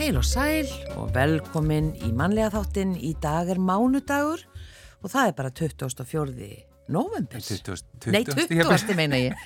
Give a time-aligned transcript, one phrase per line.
[0.00, 2.94] Heil og sæl og velkomin í mannlega þáttin.
[2.96, 4.40] Í dag er mánudagur
[5.04, 6.46] og það er bara 24.
[6.88, 7.42] november.
[7.44, 8.94] 20, 20, Nei, 20.
[8.96, 9.36] meina ég.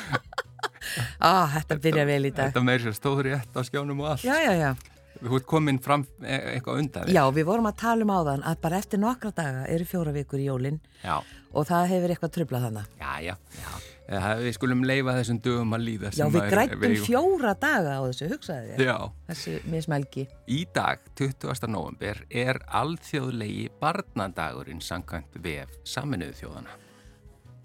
[1.28, 2.54] ah, þetta byrja vel í dag.
[2.54, 4.24] Þetta meir sér stóður í ett á skjánum og allt.
[4.24, 4.72] Já, já, já.
[5.20, 7.12] Þú ert komin fram e eitthvað undan.
[7.12, 10.40] Já, við vorum að tala um áðan að bara eftir nokkra daga eru fjóra vikur
[10.40, 12.96] í jólinn og það hefur eitthvað trublað þannig.
[12.96, 13.36] já, já.
[13.60, 13.93] já.
[14.04, 16.10] Eða, við skulum leifa þessum dögum að líða.
[16.12, 18.84] Já, við grættum við- fjóra daga á þessu, hugsaði þér.
[18.84, 18.96] Já,
[19.30, 20.26] Þessi mismælgi.
[20.48, 21.68] í dag, 20.
[21.72, 26.76] november, er alþjóðlegi barnadagurinn samkvæmt vef saminuðu þjóðana.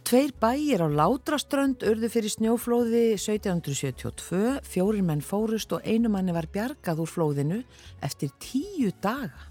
[0.09, 6.48] Tveir bæir á Látraströnd urðu fyrir snjóflóði 1772, fjórir menn fórust og einu manni var
[6.48, 7.60] bjargað úr flóðinu
[8.01, 9.48] eftir tíu daga.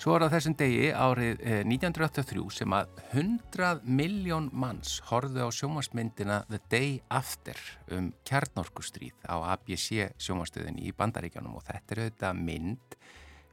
[0.00, 5.48] Svo er á þessum degi árið eh, 1983 sem að 100 miljón manns horfðu á
[5.52, 7.60] sjómasmyndina The Day After
[7.92, 12.96] um kjarnorkustríð á ABC sjómastöðinni í Bandaríkjanum og þetta er auðvitað mynd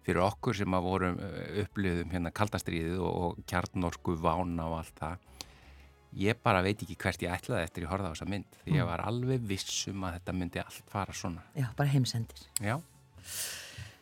[0.07, 5.03] fyrir okkur sem að vorum eh, upplöðum hérna kaldastríðið og, og kjarnorku vána og allt
[5.03, 5.29] það.
[6.23, 8.87] Ég bara veit ekki hvert ég ætlaði eftir ég horfði á þessa mynd því ég
[8.95, 11.43] var alveg vissum að þetta myndi allt fara svona.
[11.59, 12.47] Já, bara heimsendir.
[12.63, 12.79] Já,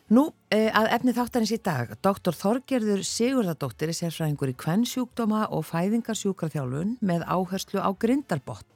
[0.06, 2.30] Nú, eh, að efni þáttarins í dag, Dr.
[2.30, 8.70] Þorgerður Sigurðardóttir er sérfræðingur í kvennsjúkdóma og fæðingarsjúkraþjálfun með áherslu á grindarbotn.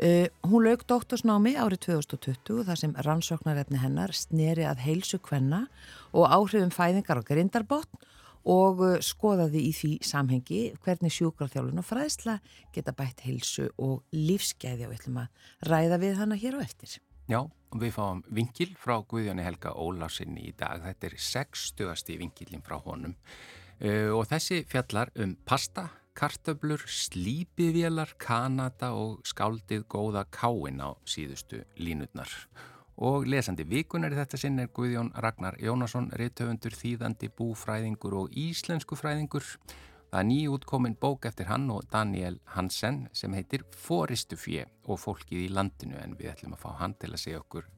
[0.00, 5.66] Uh, hún lauk doktorsnámi árið 2020 þar sem rannsóknarefni hennar sneri að heilsu kvenna
[6.16, 8.00] og áhrifum fæðingar á grindarbotn
[8.48, 12.40] og uh, skoðaði í því samhengi hvernig sjúkraþjálfun og fræðsla
[12.72, 16.96] geta bætt heilsu og lífsgæði og við ætlum að ræða við hana hér á eftir.
[17.28, 17.44] Já,
[17.78, 20.82] við fáum vingil frá Guðjóni Helga Ólásinni í dag.
[20.82, 22.18] Þetta er 60.
[22.18, 25.88] vingilin frá honum uh, og þessi fjallar um pasta,
[26.18, 32.32] kartöblur, slípivélar, kanada og skáldið góða káin á síðustu línutnar.
[33.00, 38.98] Og lesandi vikunar í þetta sinn er Guðjón Ragnar Jónasson, reytöfundur, þýðandi, búfræðingur og íslensku
[38.98, 39.46] fræðingur.
[40.10, 45.44] Það er nýjútkomin bók eftir hann og Daniel Hansen sem heitir Fóristu fjö og fólkið
[45.44, 47.68] í landinu en við ætlum að fá hann til að segja okkur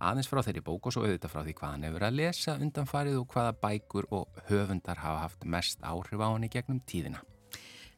[0.00, 3.16] aðeins frá þeirri bók og svo auðvitað frá því hvað hann hefur að lesa undanfarið
[3.20, 7.24] og hvaða bækur og höfundar hafa haft mest áhrif á hann í gegnum tíðina.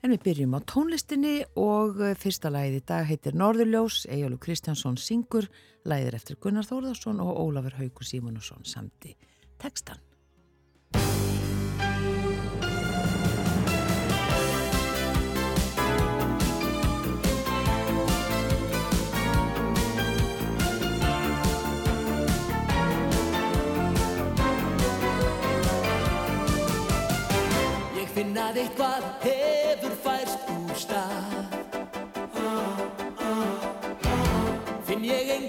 [0.02, 4.98] En við byrjum á tónlistinni og eh, fyrsta lagið í dag heitir Norðurljós, Egjólu Kristjánsson
[4.98, 5.46] syngur,
[5.86, 9.14] er eftir Gunnar Þórðarsson og Ólafur Haugur Símonusson samti
[9.62, 10.11] tekstan.
[28.22, 31.56] Ég finn að eitthvað hefur færst úr stað.
[34.86, 35.41] Finn ég engan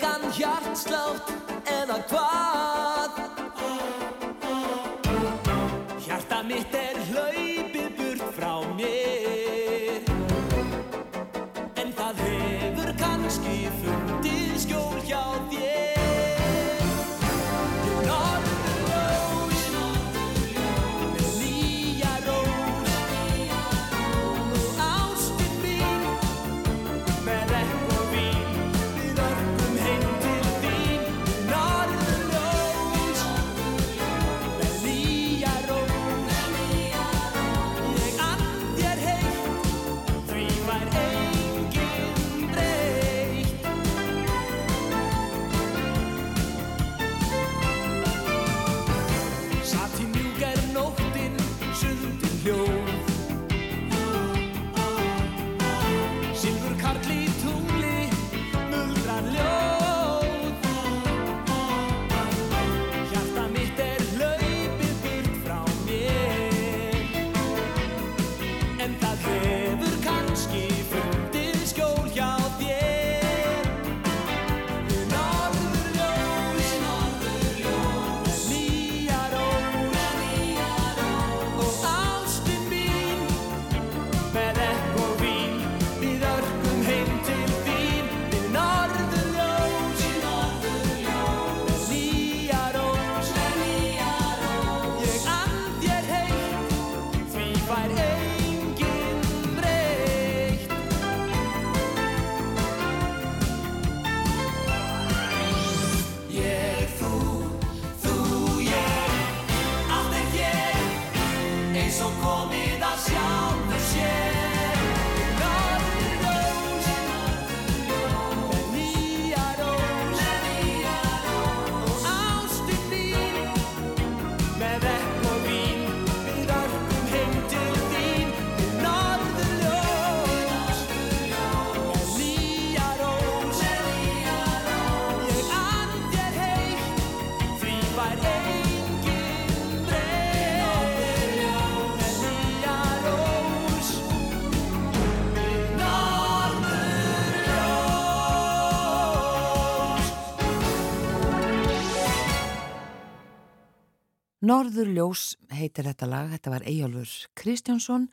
[154.44, 158.10] Norður ljós heitir þetta lag, þetta var Eyjálfur Kristjánsson,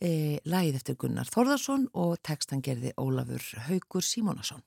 [0.00, 4.62] e, lagið eftir Gunnar Þorðarsson og textan gerði Ólafur Haugur Símónasson.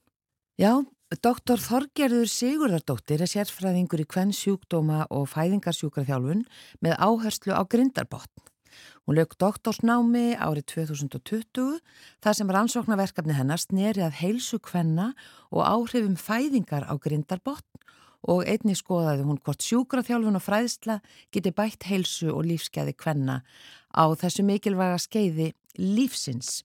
[0.62, 0.83] Já,
[1.25, 6.45] doktor Þorgerður Sigurðardóttir er sérfræðingur í kvenn sjúkdóma og fæðingarsjúkraþjálfun
[6.86, 8.45] með áherslu á grindarbotn.
[9.01, 11.81] Hún lög doktorsnámi árið 2020
[12.21, 15.15] þar sem rannsóknarverkefni hennar sneri að heilsu kvenna
[15.50, 17.65] og áhrifum fæðingar á grindarbotn
[18.29, 21.00] og einni skoðaði hún hvort sjúkraþjálfun og fræðsla
[21.33, 23.41] geti bætt heilsu og lífskeiði kvenna
[23.94, 26.62] á þessu mikilvæga skeiði lífsins.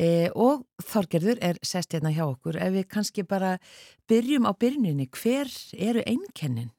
[0.00, 3.58] E, og Þorgerður er sest hérna hjá okkur ef við kannski bara
[4.10, 6.72] byrjum á byrjuninni, hver eru einkennin?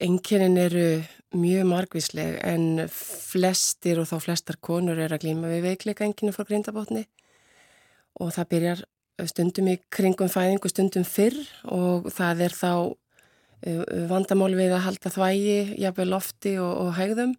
[0.00, 1.02] Einkennin eru
[1.34, 6.46] mjög margvísleg en flestir og þá flestar konur er að glíma við veikleika einkennin frá
[6.46, 7.04] grindabotni
[8.22, 8.82] og það byrjar
[9.28, 11.36] stundum í kringum fæðingu stundum fyrr
[11.68, 12.72] og það er þá
[14.10, 17.36] vandamál við að halda þvægi, jafnveg lofti og, og hægðum.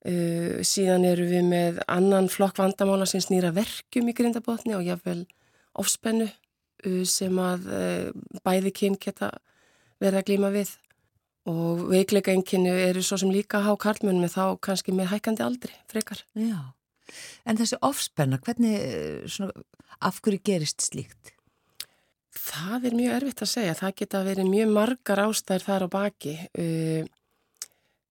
[0.00, 5.26] Uh, síðan eru við með annan flokk vandamála sem snýra verkjum í grindabotni og jafnvel
[5.76, 7.66] ofspennu uh, sem að
[8.40, 9.34] bæði kyn geta
[10.00, 10.72] verið að glíma við
[11.50, 15.76] og veikleika enginni eru svo sem líka há karlmunum en þá kannski með hækandi aldri
[15.90, 16.22] frekar.
[16.36, 16.72] Já,
[17.44, 18.76] en þessi ofspenna, hvernig,
[19.28, 19.52] svona,
[20.00, 21.34] af hverju gerist slíkt?
[22.40, 23.78] Það er mjög erfitt að segja.
[23.78, 26.34] Það geta verið mjög margar ástæðir þar á baki.
[26.56, 27.02] Uh,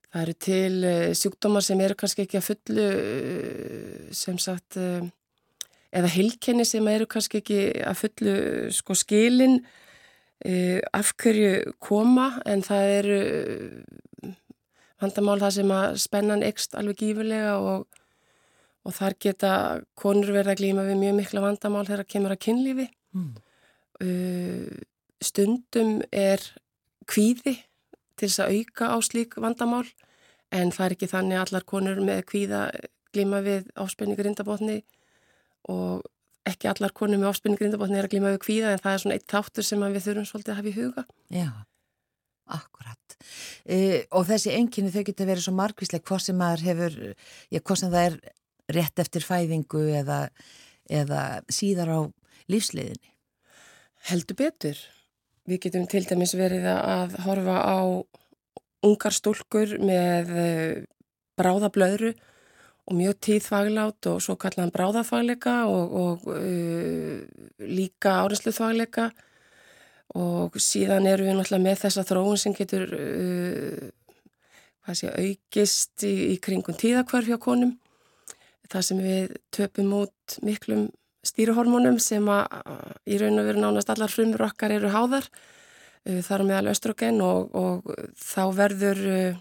[0.10, 4.78] það eru til uh, sjúkdómar sem eru kannski ekki að fullu uh, sem sagt
[5.90, 8.34] eða hilkenni sem eru kannski ekki að fullu
[8.74, 9.64] sko skilin
[10.96, 13.18] af hverju koma en það eru
[15.02, 17.88] vandamál það sem að spennan ekst alveg gífurlega og,
[18.86, 19.52] og þar geta
[20.00, 22.88] konur verða að glýma við mjög mikla vandamál þegar það kemur að kynlífi.
[23.18, 23.34] Mm.
[24.00, 24.70] Uh,
[25.20, 26.40] stundum er
[27.10, 27.58] kvíði
[28.20, 29.88] til þess að auka á slík vandamál
[30.56, 32.62] en það er ekki þannig að allar konur með kvíða
[33.14, 34.80] glíma við áspenningur indabotni
[35.70, 36.06] og
[36.50, 39.18] ekki allar konur með áspenningur indabotni er að glíma við kvíða en það er svona
[39.18, 41.06] eitt þáttur sem við þurfum svolítið að hafa í huga.
[41.36, 41.50] Já,
[42.60, 43.18] akkurat.
[43.66, 43.78] E,
[44.16, 46.98] og þessi enginni þau geta verið svo margvíslega hvað sem hefur,
[47.52, 48.20] já hvað sem það er
[48.80, 50.20] rétt eftir fæðingu eða,
[50.90, 52.00] eða síðar á
[52.50, 53.14] lífsliðinni.
[54.08, 54.80] Heldur betur.
[55.50, 57.80] Við getum til dæmis verið að horfa á
[58.86, 60.76] ungar stúlkur með eh,
[61.40, 62.14] bráðablöðru
[62.90, 67.20] og mjög tíðfaglátt og svo kallan bráðafagleika og, og uh,
[67.62, 69.12] líka árinsluðfagleika
[70.18, 73.84] og síðan eru við náttúrulega með þessa þróun sem getur uh,
[74.90, 77.76] sé, aukist í, í kringun tíðakvarf hjá konum.
[78.70, 80.90] Það sem við töpum út miklum
[81.26, 82.48] stýruhormónum sem að
[83.10, 87.56] í raun og veru nánast allar frumur okkar eru háðar uh, þar meðal östrogen og,
[87.56, 89.40] og þá verður uh,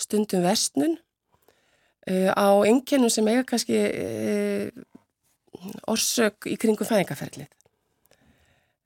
[0.00, 3.82] stundum vestnun uh, á enginnum sem eiga kannski
[5.88, 7.48] orsök í kringum fæðingaferlið.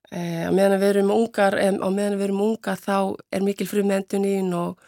[0.09, 4.79] Á meðan við erum ungar, við erum unga þá er mikil frumenduninn og,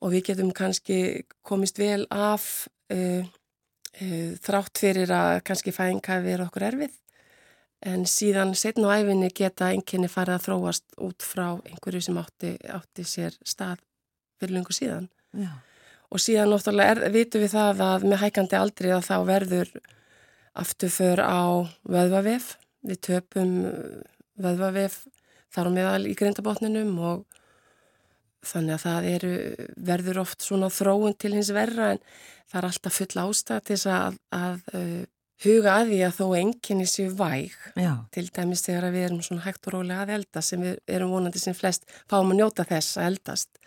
[0.00, 1.00] og við getum kannski
[1.44, 3.22] komist vel af Eh,
[3.98, 6.98] þrátt fyrir að kannski fæðing hafi verið okkur erfið
[7.90, 12.52] en síðan setn og æfinni geta enginni farið að þróast út frá einhverju sem átti,
[12.68, 13.80] átti sér stað
[14.40, 15.50] fyrir lungu síðan Já.
[16.12, 19.72] og síðan náttúrulega vitum við það að með hækandi aldrei að þá verður
[20.60, 21.42] afturför á
[21.88, 22.52] vöðvavef
[22.84, 23.56] við töpum
[24.40, 25.02] vöðvavef
[25.50, 27.29] þar á meðal í grindabotninum og
[28.46, 29.32] þannig að það eru,
[29.90, 32.04] verður oft svona þróun til hins verra en
[32.50, 35.02] það er alltaf full ástæð til þess að, að uh,
[35.44, 37.92] huga að því að þó enginni séu væg Já.
[38.12, 41.40] til dæmis þegar við erum svona hægt og rólega að elda sem við erum vonandi
[41.40, 43.60] sem flest fáum að njóta þess að eldast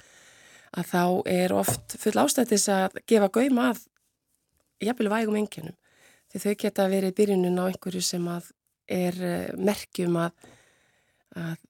[0.73, 1.03] að þá
[1.33, 3.83] er oft full ástæð til þess að gefa gauma að
[4.83, 5.77] jafnvel vægum enginnum
[6.33, 8.49] því þau geta verið byrjunum á einhverju sem að
[8.93, 10.49] er uh, merkjum að,
[11.39, 11.61] að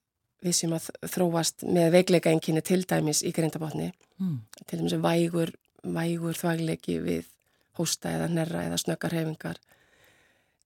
[0.44, 4.40] við sem að þróast með veikleika enginni til dæmis í grindabotni mm.
[4.68, 7.30] til dæmis vægur, vægur þvæglegi við
[7.80, 9.62] hósta eða nerra eða snöggarhefingar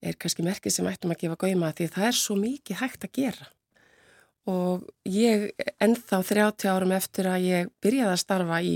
[0.01, 3.15] er kannski merkið sem ættum að gefa góima því það er svo mikið hægt að
[3.17, 3.47] gera
[4.47, 5.49] og ég
[5.83, 8.75] ennþá 30 árum eftir að ég byrjaði að starfa í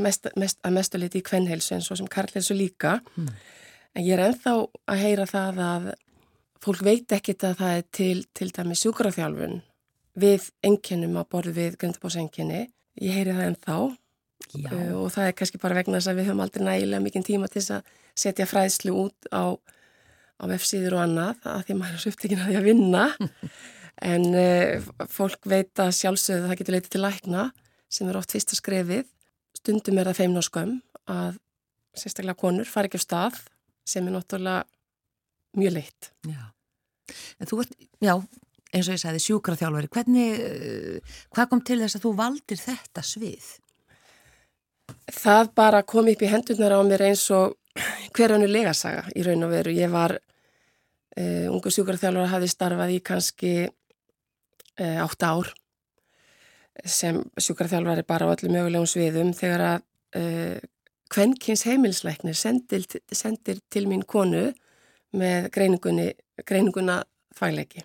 [0.00, 3.34] mest, mest, að mestuleiti í kvennheilsu eins og sem karlheilsu líka mm.
[3.98, 4.54] en ég er ennþá
[4.88, 5.90] að heyra það að
[6.62, 9.60] fólk veit ekkit að það er til til dæmi sjúkraþjálfun
[10.18, 12.62] við enginnum að borðu við gröndabósenginni.
[13.00, 16.42] Ég heyri það ennþá uh, og það er kannski bara vegna þess að við höfum
[16.44, 17.92] aldrei nægilega mikinn tíma til þess að
[18.24, 22.50] setja fræðslu út á, á F-síður og annað að því maður er svo upptekinn að
[22.50, 23.06] því að vinna
[24.12, 27.46] en uh, fólk veit að sjálfsögðu það getur leitið til lækna
[27.92, 29.08] sem er oft fyrsta skrefið.
[29.56, 30.76] stundum er það feimn og skömm
[31.12, 31.40] að
[31.96, 33.40] sérstaklega konur fari ekki á stað
[33.88, 34.64] sem er náttúrulega
[35.58, 36.12] mjög leitt.
[36.24, 36.52] Já.
[37.38, 38.14] En þú ert, já,
[38.72, 39.90] eins og ég sagði, sjúkraþjálfari.
[39.92, 43.50] Hvernig, uh, hvað kom til þess að þú valdir þetta svið?
[45.12, 47.58] Það bara kom upp í hendurnar á mér eins og
[48.16, 49.74] hver hannu legasaga í raun og veru.
[49.76, 55.52] Ég var uh, ungu sjúkraþjálfari hafi starfað í kannski uh, átt ár
[56.88, 59.86] sem sjúkraþjálfari bara á öllu mögulegum sviðum þegar að
[60.20, 60.58] uh,
[61.12, 64.48] kvenkins heimilsleiknir sendir, sendir til mín konu
[65.12, 67.02] með greininguna
[67.36, 67.84] þvægleiki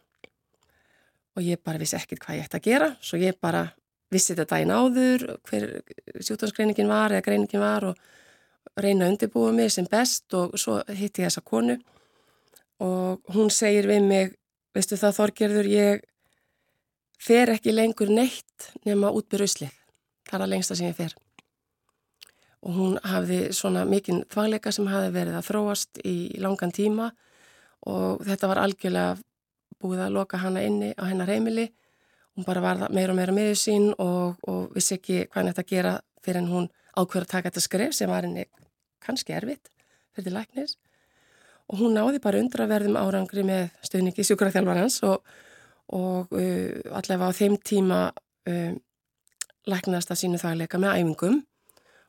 [1.38, 3.68] og ég bara vissi ekkert hvað ég ætti að gera svo ég bara
[4.12, 5.68] vissi þetta dægin áður hver
[6.24, 8.00] sjúkdómsgreiningin var eða greiningin var og
[8.78, 11.78] reyna að undirbúa mig sem best og svo hitti ég þessa konu.
[12.84, 14.36] Og hún segir við mig
[14.76, 16.04] veistu það Þorgerður ég
[17.18, 19.74] fer ekki lengur neitt nema útbyrðu uslið
[20.28, 21.16] það er að lengsta sem ég fer.
[22.68, 27.12] Og hún hafði svona mikinn þvægleika sem hafi verið að þróast í langan tíma
[27.88, 29.16] og þetta var algjörlega
[29.82, 31.70] búið að loka hana inni á hennar heimili.
[32.38, 35.64] Hún bara var meira og meira með sín og, og vissi ekki hvað henni ætti
[35.66, 35.94] að gera
[36.26, 36.68] fyrir en hún
[36.98, 38.46] ákveður að taka þetta skref sem var henni
[39.04, 39.72] kannski erfitt
[40.18, 40.78] fyrir læknis.
[41.68, 45.26] Og hún náði bara undraverðum árangri með stöðningi sjúkraþjálfarhans og,
[45.94, 48.74] og uh, allavega á þeim tíma uh,
[49.68, 51.42] læknast að sínu þagleika með æfingum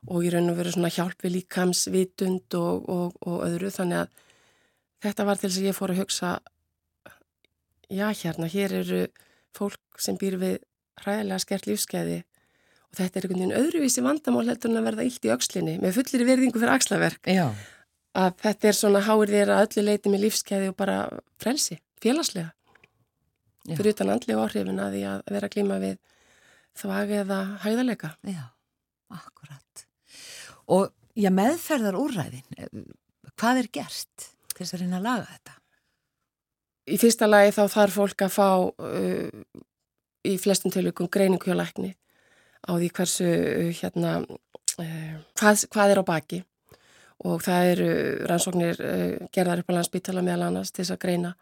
[0.08, 2.86] og í raun og veru svona hjálp við líkamsvitund og,
[3.26, 3.72] og öðru.
[3.74, 4.22] Þannig að
[5.04, 6.30] þetta var til þess að ég fór að hugsa
[7.88, 9.06] já hérna, hér eru
[9.56, 10.58] fólk sem býr við
[11.02, 12.18] hræðilega skert lífskeiði
[12.88, 15.98] og þetta er einhvern veginn öðruvísi vandamál heldur en að verða illt í aukslinni með
[15.98, 17.46] fullir verðingu fyrir axlaverk Já.
[18.18, 21.00] að þetta er svona háir að öllu leiti með lífskeiði og bara
[21.40, 22.52] frelsi, félagslega
[23.68, 23.74] Já.
[23.74, 25.98] fyrir utan andlega áhrifin að því að vera klíma við
[26.78, 28.42] þvag eða hæðalega Já,
[29.12, 29.84] akkurat.
[30.68, 32.58] Og já, meðferðar úrræðin,
[33.34, 35.57] hvað er gert til þess að reyna að laga þetta?
[36.88, 39.30] Í fyrsta lagi þá þarf fólk að fá uh,
[40.28, 41.94] í flestum tilvíkum greiningu hjá lækni
[42.64, 46.44] á því hversu uh, hérna, uh, hvað, hvað er á baki.
[47.28, 47.90] Og það eru
[48.30, 51.34] rannsóknir uh, gerðar upp á landsbytala meðal annars til þess að greina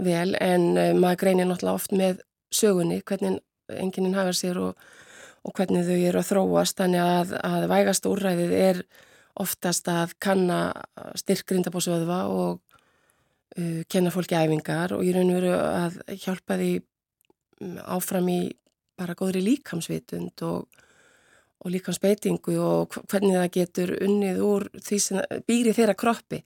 [0.00, 0.34] vel.
[0.40, 3.38] En uh, maður greinir náttúrulega oft með sögunni hvernig
[3.70, 4.90] enginn hafa sér og
[5.46, 6.80] og hvernig þau eru að þróast.
[6.80, 8.82] Þannig að, að vægast úrræðið er
[9.40, 10.60] oftast að kanna
[11.20, 12.60] styrkrindabósöðva og
[13.58, 18.40] uh, kenna fólki æfingar og ég raun og veru að hjálpa því mm, áfram í
[19.00, 20.82] bara góðri líkamsvitund og,
[21.64, 26.42] og líkamsbeitingu og hvernig það getur unnið úr því sem býri þeirra kroppi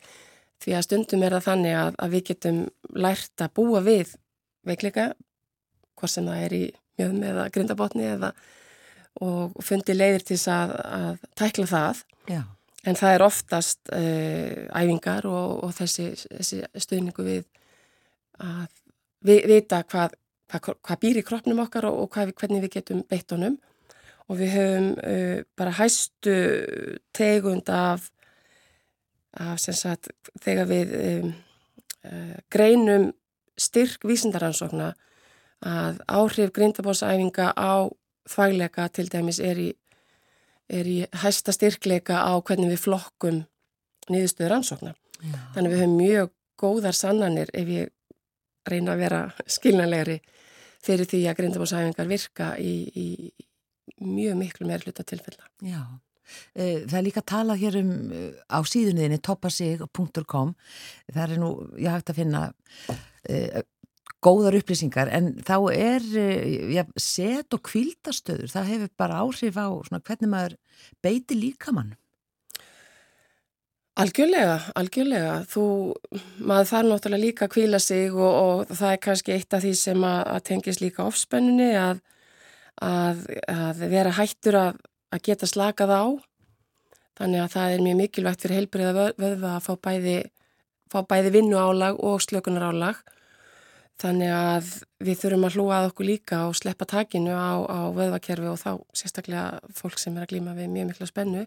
[0.62, 2.60] því að stundum er það þannig að, að við getum
[2.94, 4.14] lært að búa við
[4.64, 5.12] veikleika
[5.98, 6.64] hvort sem það er í
[6.98, 8.34] mjöðum eða grindabotni eða
[9.22, 12.40] og fundi leiðir til að, að tækla það Já.
[12.84, 17.44] En það er oftast uh, æfingar og, og þessi, þessi stuðningu við
[18.42, 18.66] að
[19.24, 20.16] við, vita hvað,
[20.52, 23.56] hvað, hvað býr í kroppnum okkar og, og hvað, hvernig við getum beitt honum.
[24.28, 26.36] Og við höfum uh, bara hæstu
[27.16, 28.08] tegund af,
[29.36, 30.08] af sagt,
[30.44, 31.34] þegar við um,
[32.08, 33.10] uh, greinum
[33.60, 34.94] styrk vísindaransókna
[35.64, 37.88] að áhrif grindabósæfinga á
[38.28, 39.68] þvægleika til dæmis er í,
[40.68, 43.42] er í hæsta styrkleika á hvernig við flokkum
[44.10, 44.94] niðurstöður ansókna.
[45.20, 45.36] Já.
[45.56, 47.92] Þannig við höfum mjög góðar sannanir ef ég
[48.68, 50.20] reyna að vera skilnalegri
[50.84, 53.06] fyrir því að grindabósæfingar virka í, í
[54.04, 55.48] mjög miklu meir hluta tilfella.
[55.64, 55.82] Já.
[56.54, 60.54] Eh, það er líka að tala hér um eh, á síðunniðinni toppasig.com
[61.12, 63.60] það er nú, ég hægt að finna uh,
[64.24, 66.06] góðar upplýsingar en þá er
[66.72, 70.56] ja, set og kvíldastöður, það hefur bara áhrif á svona, hvernig maður
[71.04, 71.94] beiti líkamann.
[73.94, 75.34] Algjörlega, algjörlega.
[75.46, 75.64] Þú,
[76.42, 79.74] maður þarf náttúrulega líka að kvíla sig og, og það er kannski eitt af því
[79.78, 82.00] sem að, að tengis líka ofspennunni að,
[82.82, 83.20] að,
[83.54, 86.04] að vera hættur að geta slakað á.
[87.20, 90.16] Þannig að það er mjög mikilvægt fyrir heilbriða vöðva að fá bæði,
[90.90, 92.98] fá bæði vinnu álag og slökunar álag.
[94.02, 94.70] Þannig að
[95.06, 98.70] við þurfum að hlúa að okkur líka og sleppa takinu á, á vöðvakerfi og þá
[98.96, 101.44] sérstaklega fólk sem er að glýma við mjög mikla spennu.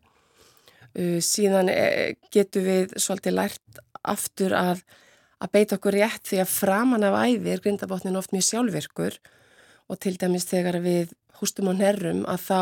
[0.96, 4.86] Uh, síðan e, getur við svolítið lært aftur að,
[5.44, 9.20] að beita okkur rétt því að framan af æfi er grindabotnin oft mjög sjálfvirkur
[9.92, 11.12] og til dæmis þegar við
[11.42, 12.62] hústum á nerrum að þá,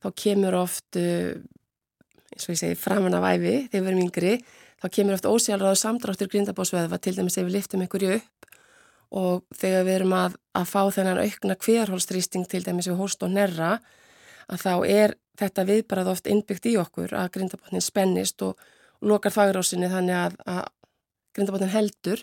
[0.00, 1.36] þá kemur oft, uh,
[2.32, 4.34] eins og ég segi, framan af æfi þegar við erum yngri,
[4.80, 8.44] þá kemur oft ósjálfráðu samdráttur grindabótsveðva til dæmis ef við liftum einhverju upp
[9.14, 13.34] og þegar við erum að, að fá þennan aukna hverhólstrýsting til dæmis við hóst og
[13.34, 13.76] nerra
[14.50, 18.58] að þá er þetta viðbarað oft innbyggt í okkur að grindabotnin spennist og,
[19.04, 20.62] lokar þagrásinni þannig að, að
[21.36, 22.22] grindabotnin heldur.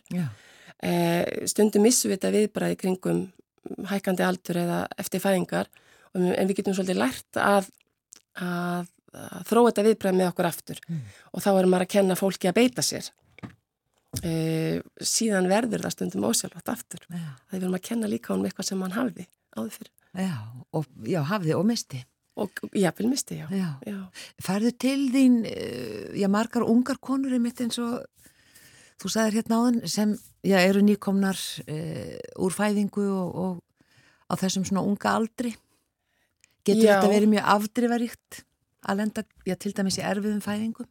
[0.81, 3.21] Eh, stundum þetta viðbarað í kringum
[3.91, 5.69] hækandi aldur eða eftir fæðingar
[6.17, 7.67] en við getum svolítið lært að,
[8.41, 8.89] að,
[9.45, 11.03] þróa þetta viðbrað með okkur aftur mm.
[11.31, 13.11] og þá erum maður að kenna fólki að beita sér
[14.19, 17.31] e, síðan verður það stundum ósjálfátt aftur já.
[17.47, 20.33] það er verið að kenna líka um eitthvað sem mann hafði áður fyrir Já,
[20.75, 22.01] og, já hafði og misti
[22.41, 23.47] og jáfnvel misti, já.
[23.51, 23.69] já.
[23.87, 23.97] já.
[24.43, 28.01] Færðu til þín, eh, já margar ungar konur er mitt eins og
[29.01, 30.13] þú sagðir hérna áðan sem
[30.43, 35.55] já, eru nýkomnar e, úr fæðingu og, og á þessum svona unga aldri
[36.67, 36.95] getur já.
[36.95, 38.41] þetta verið mjög afdrifaríkt
[38.81, 40.87] að lenda, já til dæmis í erfiðum fæðingu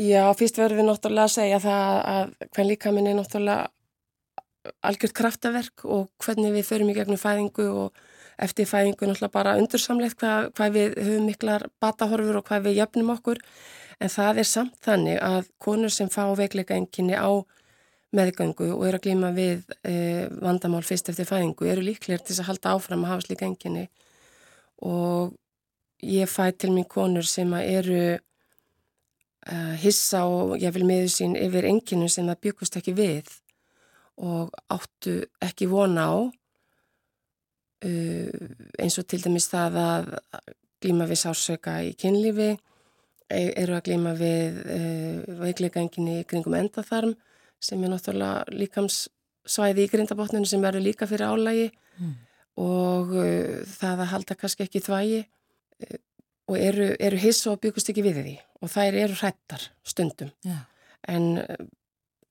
[0.00, 5.16] Já, fyrst verður við náttúrulega að segja það að hvern líka minn er náttúrulega algjört
[5.18, 8.00] kraftaverk og hvernig við förum í gegnum fæðingu og
[8.40, 13.12] eftir fæðingu náttúrulega bara undursamlegt hvað, hvað við höfum miklar batahorfur og hvað við jöfnum
[13.16, 13.42] okkur.
[14.00, 17.28] En það er samt þannig að konur sem fá veikleika enginni á
[18.16, 22.48] meðgöngu og eru að glýma við e, vandamál fyrst eftir fæðingu eru líklegir til að
[22.48, 23.84] halda áfram að hafa slíka enginni
[24.80, 25.36] og
[26.00, 28.16] ég fæ til mín konur sem eru
[29.82, 33.30] hissa og ég vil meðu sín yfir enginu sem það byggust ekki við
[34.20, 36.16] og áttu ekki vona á
[37.84, 38.28] uh,
[38.80, 40.10] eins og til dæmis það að
[40.80, 47.16] glíma við sársöka í kynlífi e, eru að glíma við uh, veikleika enginu kringum endaþarm
[47.60, 51.68] sem er náttúrulega líkamssvæði í grindabotninu sem verður líka fyrir álægi
[52.00, 52.14] mm.
[52.64, 53.12] og
[53.68, 55.20] það að halda kannski ekki þvægi
[56.50, 60.64] og eru, eru hiss og byggust ekki við því og þær eru hrættar stundum Já.
[61.08, 61.66] en uh,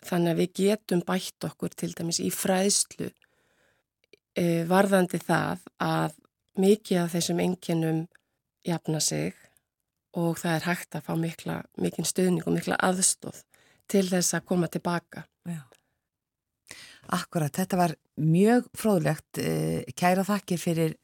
[0.05, 6.17] þannig að við getum bætt okkur til dæmis í fræðslu uh, varðandi það að
[6.59, 8.05] mikið af þessum enginum
[8.67, 9.35] jafna sig
[10.17, 13.43] og það er hægt að fá mikla, mikinn stöðning og mikla aðstóð
[13.89, 15.23] til þess að koma tilbaka.
[15.47, 15.61] Já.
[17.15, 19.39] Akkurat, þetta var mjög fróðlegt.
[19.97, 20.97] Kæra þakkir fyrir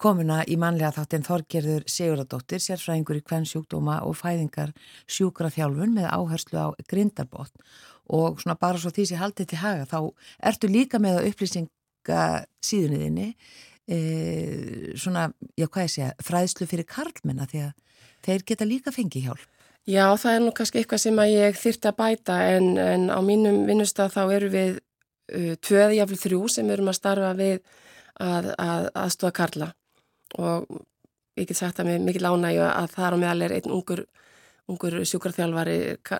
[0.00, 4.74] komuna í manlega þáttinn Þorgerður Siguradóttir, sérfræðingur í hvern sjúkdóma og fæðingar
[5.10, 7.54] sjúkraþjálfun með áherslu á grindarbót
[8.06, 9.98] og svona bara svo því sem haldið til haga þá
[10.50, 12.22] ertu líka með að upplýsinga
[12.64, 13.32] síðunniðinni
[13.86, 13.98] e,
[14.98, 17.74] svona, já hvað ég segja, fræðslu fyrir karlmenna því að
[18.26, 19.46] þeir geta líka fengið hjálp.
[19.86, 23.18] Já, það er nú kannski eitthvað sem að ég þyrti að bæta en, en á
[23.22, 27.60] mínum vinnustaf þá eru við uh, tvöði, jáfnvel þrjú sem erum að starfa við
[28.22, 29.70] að, að aðstofa Karla
[30.42, 30.66] og
[31.36, 34.02] ég get sagt að mér mikið lánægju að það er á meðal er einn ungur,
[34.72, 35.78] ungur sjúkarþjálfari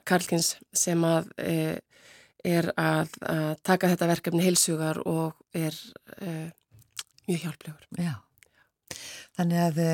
[0.08, 1.56] Karlkins sem að e,
[2.46, 5.74] er að, að taka þetta verkefni heilsugar og er
[6.20, 6.36] e,
[7.26, 7.88] mjög hjálplegur.
[7.98, 8.14] Já,
[9.38, 9.90] þannig að e,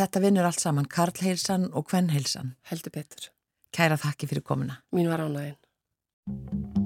[0.00, 2.56] þetta vinnur allt saman, Karlheilsan og Kvennheilsan.
[2.72, 3.30] Heldur betur.
[3.74, 4.82] Kæra þakki fyrir komuna.
[4.96, 6.77] Mín var ánægin.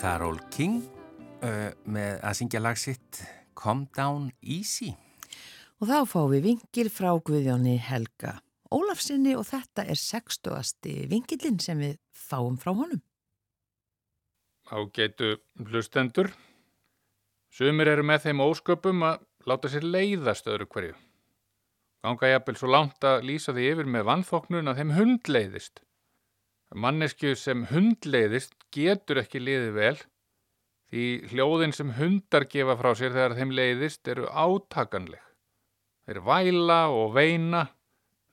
[0.00, 0.80] Karol King
[1.44, 3.20] uh, með að syngja lag sitt
[3.58, 4.94] Calm Down Easy.
[5.80, 8.38] Og þá fáum við vingil frá Guðjóni Helga
[8.70, 11.08] Ólafsinni og þetta er 60.
[11.10, 13.02] vingilinn sem við fáum frá honum.
[14.70, 15.34] Ágætu
[15.66, 16.30] hlustendur.
[17.50, 20.94] Sumir eru með þeim ósköpum að láta sér leiðast öðru hverju.
[22.00, 25.82] Ganga jafnvel svo langt að lýsa því yfir með vannþóknun að þeim hundleiðist.
[26.70, 29.96] Mannesku sem hundleiðist getur ekki liðið vel
[30.90, 35.22] því hljóðin sem hundar gefa frá sér þegar þeim leiðist eru átakanleg.
[36.06, 37.68] Þeir væla og veina,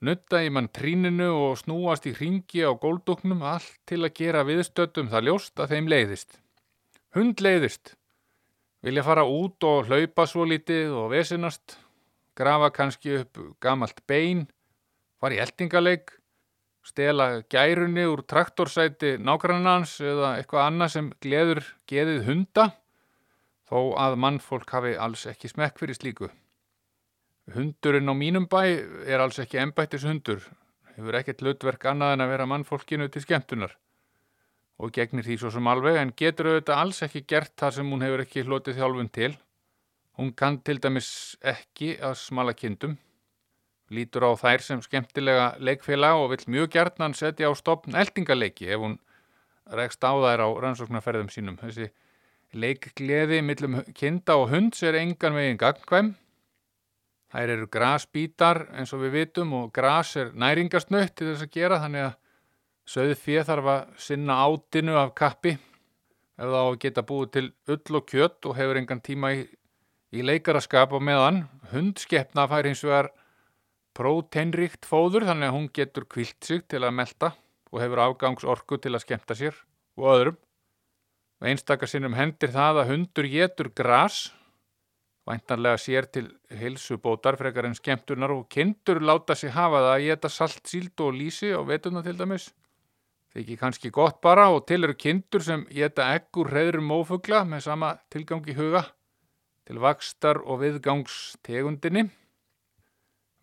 [0.02, 5.10] nutta í mann tríninu og snúast í hringi á góldúknum allt til að gera viðstöttum
[5.12, 6.40] það ljóst að þeim leiðist.
[7.14, 7.94] Hund leiðist.
[8.82, 11.78] Vilja fara út og hlaupa svo lítið og vesinast,
[12.38, 14.46] grafa kannski upp gamalt bein,
[15.18, 16.12] fara í eldingaleik,
[16.88, 22.68] stela gærunni úr traktorsæti nágrannans eða eitthvað annað sem gleður geðið hunda,
[23.68, 26.30] þó að mannfólk hafi alls ekki smekk fyrir slíku.
[27.52, 28.62] Hundurinn á mínum bæ
[29.08, 30.40] er alls ekki embættis hundur,
[30.96, 33.76] hefur ekkert hlutverk annað en að vera mannfólkinu til skemmtunar
[34.78, 38.04] og gegnir því svo sem alveg en getur auðvitað alls ekki gert þar sem hún
[38.04, 39.32] hefur ekki hlotið þjálfun til.
[40.18, 41.10] Hún kann til dæmis
[41.42, 42.94] ekki að smala kindum,
[43.94, 48.84] lítur á þær sem skemmtilega leikfélag og vill mjög gjarnan setja á stopn eldingaleiki ef
[48.84, 48.98] hún
[49.72, 51.58] rekst á þær á rannsóknarferðum sínum.
[51.60, 51.90] Þessi
[52.52, 56.14] leikgleði millum kinda og hunds er engan veginn gagnkvæm.
[57.28, 61.82] Þær eru grasbítar eins og við vitum og gras er næringasnött til þess að gera
[61.82, 62.16] þannig að
[62.88, 65.50] Söðu fyrir þarf að sinna átinu af kappi
[66.38, 69.42] ef þá geta búið til ull og kjött og hefur engan tíma í,
[70.16, 71.42] í leikaraskap og meðan.
[71.74, 73.10] Hundskeppna fær hins vegar
[73.98, 77.32] próteinríkt fóður þannig að hún getur kvilt sig til að melta
[77.72, 79.56] og hefur afgangsorku til að skemmta sér
[79.98, 80.36] og öðrum.
[81.38, 84.28] Og einstakar sinnum hendir það að hundur getur gras,
[85.28, 86.30] væntanlega sér til
[86.60, 91.14] hilsubótar frekar en skemmtunar og kindur láta sig hafa það að geta salt, síld og
[91.14, 92.48] lísi á vetuna til dæmis.
[93.34, 97.92] Þykir kannski gott bara og til eru kindur sem geta eggur hreðrum mófugla með sama
[98.10, 98.86] tilgangi huga
[99.68, 102.08] til vakstar og viðgangs tegundinni.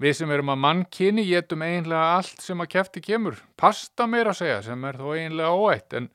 [0.02, 3.38] Við sem erum að mannkyni getum eiginlega allt sem að kæfti kemur.
[3.56, 6.10] Pasta meira að segja sem er þó eiginlega óætt en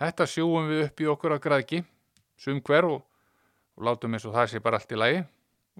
[0.00, 1.82] þetta sjúum við upp í okkur að græðki,
[2.40, 3.04] sum hver og,
[3.76, 5.22] og látum eins og það sé bara allt í lagi.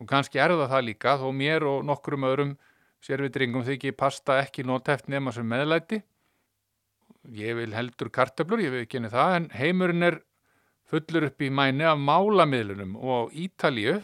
[0.01, 2.55] Og kannski er það það líka þó mér og nokkrum öðrum
[3.03, 6.03] sérvitringum þykir pasta ekki nóteft nema sem meðlæti
[7.31, 10.19] ég vil heldur kartablur, ég vil ekki henni það, en heimurinn er
[10.91, 14.01] fullur upp í mæni af málamiðlunum og á Ítalíu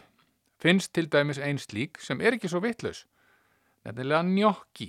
[0.62, 3.04] finnst til dæmis einn slík sem er ekki svo vitlaus,
[3.88, 4.88] nefnilega njokki.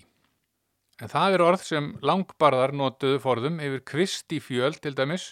[0.99, 5.31] En það er orð sem langbarðar notuðu forðum yfir kvist í fjöl til dæmis,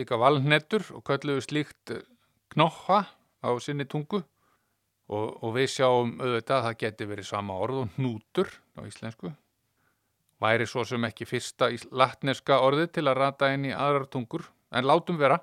[0.00, 1.92] líka valnettur og kölluðu slíkt
[2.54, 3.02] knoha
[3.44, 7.92] á sinni tungu og, og við sjáum auðvitað að það geti verið sama orð og
[7.98, 9.34] hnútur á íslensku
[10.42, 14.86] væri svo sem ekki fyrsta latneska orðið til að rata inn í aðrar tungur, en
[14.86, 15.40] látum vera.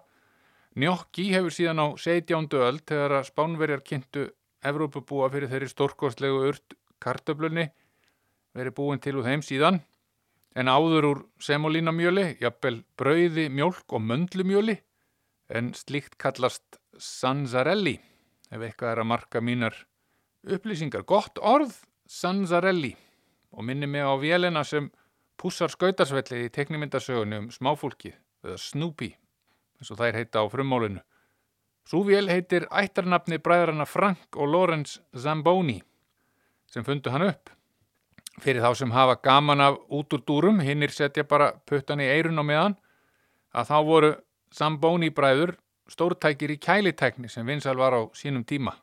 [0.80, 2.48] Njokki hefur síðan á 17.
[2.60, 4.30] öll þegar að spánverjar kynntu
[4.66, 7.70] Evrópubúa fyrir þeirri stórkostlegu urt kartöflunni
[8.56, 9.82] verið búin til úr þeim síðan,
[10.56, 14.78] en áður úr semolínamjöli, jafnvel brauði, mjölk og möndlumjöli,
[15.52, 17.98] en slíkt kallast Sanzarelli,
[18.50, 19.76] ef eitthvað er að marka mínar
[20.48, 21.04] upplýsingar.
[21.04, 21.76] Gott orð,
[22.08, 22.94] Sanzarelli
[23.52, 24.88] og minni mig á vélina sem
[25.40, 28.16] pússar skautarsvellið í teknimyndasögunni um smáfólkið,
[28.46, 29.12] eða Snoopy,
[29.80, 31.04] eins og þær heita á frummólinu.
[31.86, 35.82] Sú vél heitir ættarnafni bræðrana Frank og Lawrence Zamboni,
[36.76, 37.52] sem fundu hann upp.
[38.44, 42.42] Fyrir þá sem hafa gaman af út úr dúrum, hinnir setja bara puttan í eirun
[42.42, 42.76] á meðan,
[43.56, 44.16] að þá voru
[44.56, 45.56] Zamboni bræður
[45.92, 48.74] stórtækir í kælitekni sem vinsal var á sínum tíma,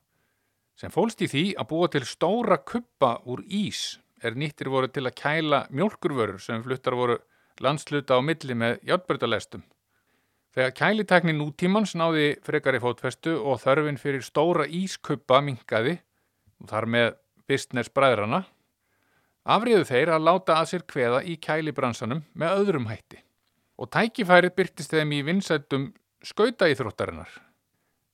[0.78, 5.04] sem fólst í því að búa til stóra kuppa úr ís er nýttir voru til
[5.08, 7.18] að kæla mjölkurvörur sem fluttar voru
[7.60, 9.64] landsluta á milli með hjálpbörðalestum.
[10.52, 15.96] Þegar kælitekni nútímans náði frekari fótfestu og þörfin fyrir stóra ískuppa minkaði,
[16.60, 17.08] og þar með
[17.52, 18.46] business bræðrana,
[19.44, 23.20] afriðu þeir að láta að sér kveða í kælibransanum með öðrum hætti.
[23.76, 25.88] Og tækifærið byrtist þeim í vinsættum
[26.24, 27.30] skautaíþróttarinnar.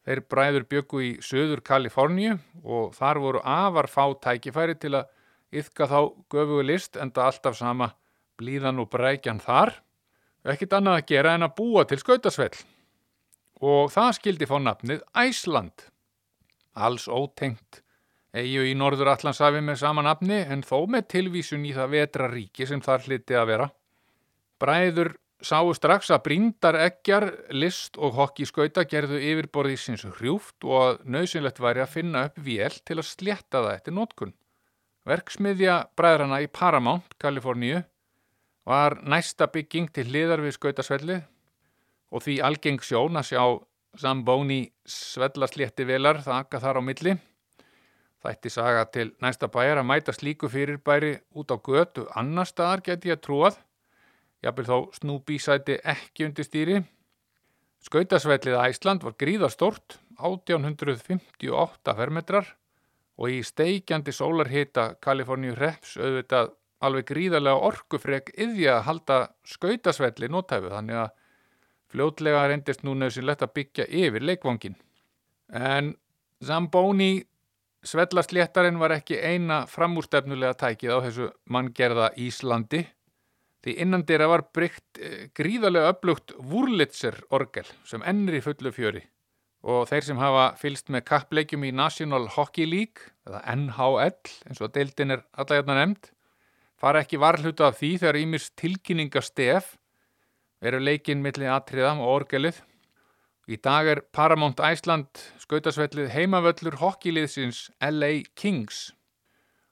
[0.08, 5.10] Þeir bræður byggu í söður Kaliforníu og þar voru afar fá tækifæri til að
[5.60, 5.98] yfka þá
[6.32, 7.90] göfugu list enda alltaf sama
[8.40, 9.74] blíðan og brækjan þar.
[10.48, 12.54] Ekkit annað að gera en að búa til skautasvell.
[13.60, 15.84] Og það skildi fá nafnið Æsland.
[16.78, 17.82] Alls ótengt
[18.36, 22.66] eigu í Norður Allandsafi með sama nafni en þó með tilvísun í það vetra ríki
[22.68, 23.68] sem þar hliti að vera.
[24.58, 25.14] Bræður
[25.44, 31.04] sáu strax að brindar eggjar, list og hokki skauta gerðu yfirborðið síns hrjúft og að
[31.14, 34.34] nöðsynlegt væri að finna upp vél til að slétta það eftir nótkun.
[35.08, 37.80] Verksmiðja bræðrana í Paramount, Kaliforníu,
[38.68, 41.22] var næsta bygging til hliðar við skautasvelli
[42.12, 43.42] og því algeng sjón að sjá
[43.98, 47.14] Zamboni svellaslétti velar þakka þar á milli.
[48.24, 53.12] Þætti saga til næsta bæjar að mæta slíku fyrirbæri út á götu annar staðar geti
[53.12, 53.60] ég trúað
[54.44, 56.78] Jafnvel þó Snoopy sæti ekki undir stýri.
[57.82, 62.52] Skautasvellið Æsland var gríðastort, 1858 fermetrar
[63.18, 66.52] og í steikjandi sólarhita Kaliforníu reps auðvitað
[66.86, 71.14] alveg gríðarlega orkufrek yðja að halda skautasvelli nótæfu þannig að
[71.90, 74.76] fljótlega reyndist nú nöðsynlegt að byggja yfir leikvangin.
[75.50, 75.96] En
[76.44, 77.24] Zamboni
[77.86, 82.84] svellasléttarinn var ekki eina framúrstefnulega tækið á þessu manngerða Íslandi
[83.58, 85.00] Því innan dýra var byggt
[85.34, 89.02] gríðarlega upplugt Wurlitzer orgel sem ennri fullu fjöri
[89.68, 94.70] og þeir sem hafa fylst með kappleikjum í National Hockey League eða NHL eins og
[94.76, 96.12] deildin er allavegna nefnd
[96.78, 99.74] fara ekki varhluta af því þegar ímis tilkynningastef
[100.62, 102.62] eru leikinn milli atriðam og orgelið.
[103.48, 108.90] Í dag er Paramount Iceland skautasvellið heimavöllur hockeyliðsins LA Kings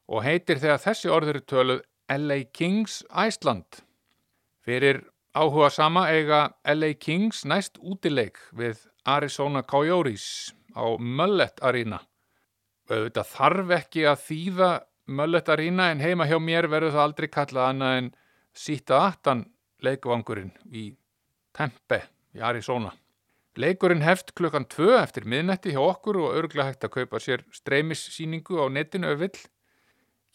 [0.08, 3.82] og heitir þegar þessi orður töluð LA Kings Iceland.
[4.64, 5.02] Fyrir
[5.36, 6.40] áhuga sama eiga
[6.72, 12.00] LA Kings næst útileik við Arizona Coyotes á Mullet Arena.
[12.88, 14.74] Auðvitað þarf ekki að þýða
[15.20, 18.14] Mullet Arena en heima hjá mér verður það aldrei kallað annað en
[18.56, 19.50] síta aftan
[19.84, 20.94] leikvangurinn í
[21.52, 22.96] Tempe í Arizona.
[23.56, 28.58] Leikurinn hefst klukkan 2 eftir miðnetti hjá okkur og örgla hægt að kaupa sér streymissýningu
[28.60, 29.38] á netinu ef vill.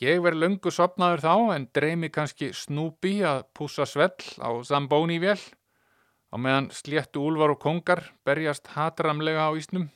[0.01, 5.38] Ég verð löngu sopnaður þá en dreymi kannski Snoopy að pússa svell á Zamboni vel
[5.38, 9.91] á meðan sléttu úlvar og kongar berjast hatramlega á ísnum.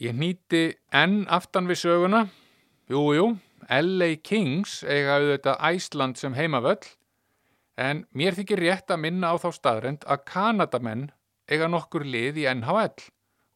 [0.00, 2.22] Ég nýti enn aftan við söguna.
[2.88, 3.26] Jú, jú,
[3.68, 6.80] LA Kings eiga auðvitað Æsland sem heimavöll
[7.76, 11.08] en mér þykir rétt að minna á þá staðrend að Kanadamenn
[11.48, 13.08] eiga nokkur lið í NHL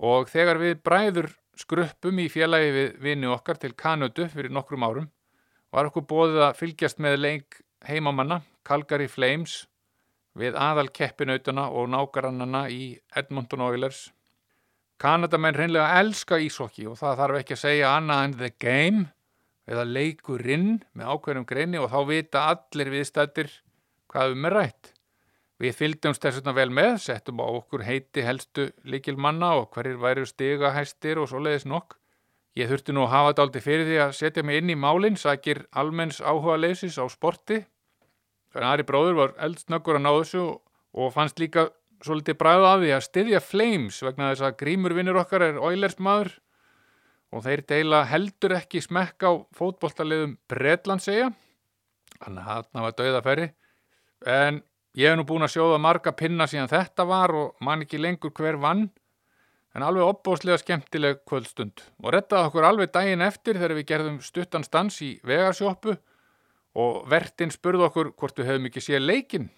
[0.02, 5.10] og þegar við bræður skruppum í félagi við vini okkar til Kanadu fyrir nokkrum árum
[5.72, 9.66] var okkur bóðið að fylgjast með leik heimamanna, Calgary Flames,
[10.38, 14.10] við aðal keppinautana og nákarannana í Edmonton Oilers.
[15.02, 19.04] Kanadamenn reynlega elska ísokki og það þarf ekki að segja annað en the game
[19.66, 23.50] eða leikurinn með ákveðnum greini og þá vita allir viðstættir
[24.12, 24.92] hvað um er rætt.
[25.62, 30.24] Við fylgdumst þess vegna vel með, settum á okkur heiti helstu líkilmanna og hverjir væru
[30.26, 31.94] stiga hæstir og svoleiðis nokk.
[32.58, 35.14] Ég þurfti nú að hafa þetta aldrei fyrir því að setja mig inn í málinn,
[35.16, 37.60] sækir almenns áhuga leysis á sporti.
[38.52, 40.42] Þannig að Ari bróður var eldsnöggur að ná þessu
[40.92, 41.68] og fannst líka
[42.02, 45.96] svolítið bræða af því að styðja Flames vegna þess að grímur vinnur okkar er Oilers
[46.02, 46.34] maður
[47.32, 51.30] og þeir deila heldur ekki smekk á fótboltaliðum Bretland segja.
[52.18, 53.48] Þannig að þarna var dauðafæri.
[54.28, 54.60] En
[54.98, 58.34] ég hef nú búin að sjóða marga pinna síðan þetta var og man ekki lengur
[58.36, 58.88] hver vann
[59.72, 64.66] en alveg opbóslega skemmtileg kvöldstund og rettaði okkur alveg daginn eftir þegar við gerðum stuttan
[64.66, 65.96] stans í vegarsjópu
[66.82, 69.50] og vertinn spurði okkur hvort við hefðum ekki séð leikinn.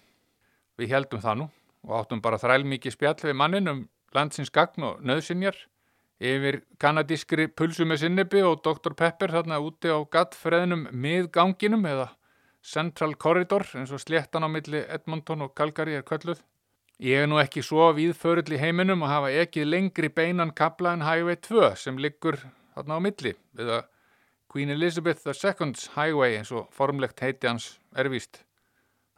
[0.75, 1.47] Við heldum það nú
[1.85, 5.57] og áttum bara þræl mikið spjall við mannin um landsins gagn og nöðsinjar
[6.23, 8.95] yfir kanadískri pulsu með sinnebi og Dr.
[8.95, 12.09] Pepper þarna úti á gattfreðnum miðganginum eða
[12.65, 16.39] Central Corridor eins og sléttan á milli Edmonton og Calgary er kölluð.
[16.97, 21.03] Ég er nú ekki svo viðförull í heiminum að hafa ekkið lengri beinan kabla en
[21.05, 22.39] Highway 2 sem liggur
[22.73, 23.83] þarna á milli eða
[24.49, 28.41] Queen Elizabeth II's Highway eins og formlegt heiti hans er víst.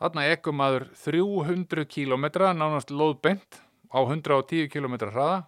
[0.01, 3.61] Þarna ekkum maður 300 km nánast lóðbent
[3.93, 5.45] á 110 km hraða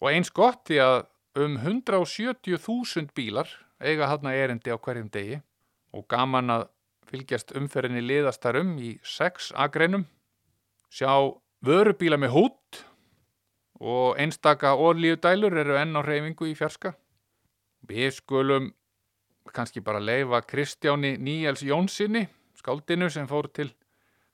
[0.00, 0.98] og eins gott því að
[1.44, 3.50] um 170.000 bílar
[3.82, 5.42] eiga þarna erindi á hverjum degi
[5.94, 6.68] og gaman að
[7.08, 10.04] fylgjast umferðinni liðastarum í sex agreinum,
[10.92, 11.10] sjá
[11.64, 12.82] vörubíla með hút
[13.78, 16.94] og einstaka ólíudælur eru enn á hreyfingu í fjarska.
[17.88, 18.72] Við skulum
[19.54, 22.26] kannski bara leifa Kristjáni Níels Jónssoni,
[22.58, 23.70] skáldinu sem fór til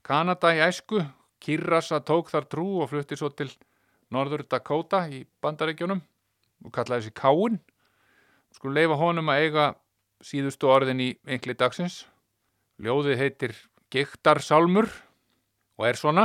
[0.05, 1.05] Kanada í æsku,
[1.41, 3.51] Kirrasa tók þar trú og flutti svo til
[4.13, 6.01] Norður Dakota í bandaríkjunum
[6.65, 7.61] og kallaði þessi Káin.
[8.55, 9.65] Skulum leifa honum að eiga
[10.25, 12.05] síðustu orðin í engli dagsins.
[12.83, 13.53] Ljóðið heitir
[13.95, 14.89] Giktarsálmur
[15.79, 16.25] og er svona.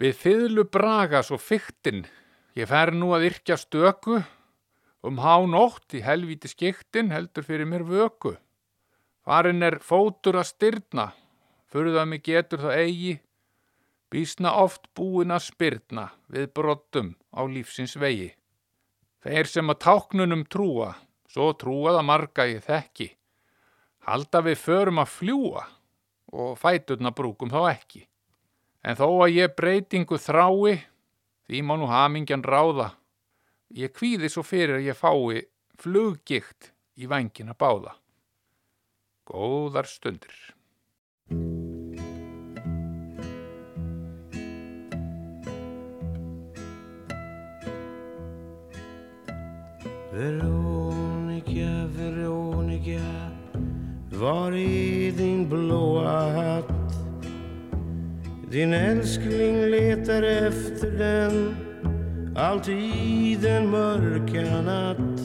[0.00, 2.04] Við fyðlu braga svo fyktin,
[2.54, 4.20] ég fer nú að yrkja stöku,
[5.02, 8.36] um hánótt í helvíti skiktin heldur fyrir mér vöku.
[9.26, 11.10] Farin er fótur að styrna,
[11.68, 13.14] furða mig getur það eigi,
[14.10, 18.30] bísna oft búin að spyrna við brottum á lífsins vegi.
[19.20, 20.94] Þeir sem að táknunum trúa,
[21.28, 23.10] svo trúa það marga ég þekki,
[24.10, 25.64] halda við förum að fljúa
[26.34, 28.04] og fæturna brúkum þá ekki.
[28.82, 30.80] En þó að ég breytingu þrái,
[31.46, 32.94] því má nú hamingjan ráða,
[33.76, 35.44] ég kvíði svo fyrir að ég fái
[35.80, 37.94] fluggikt í vængina báða.
[39.30, 40.34] Góðar stundir.
[50.10, 53.39] Veronica, Veronica
[54.12, 56.70] Var är din blåa hatt?
[58.50, 61.56] Din älskling letar efter den
[62.36, 65.20] Alltid den mörka natt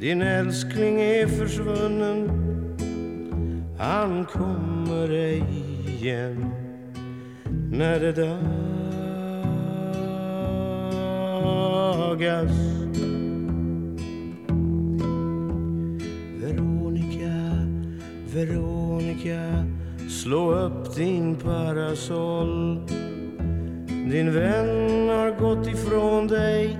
[0.00, 2.30] Din älskling är försvunnen
[3.78, 5.44] Han kommer ej
[5.86, 6.50] igen
[7.70, 8.12] När det
[12.14, 12.73] dagas
[18.34, 19.64] Veronica
[20.08, 22.86] Slå upp din parasoll
[24.10, 26.78] Din vän har gått ifrån dig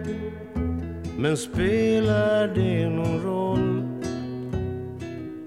[1.19, 3.83] Men spelar det någon roll?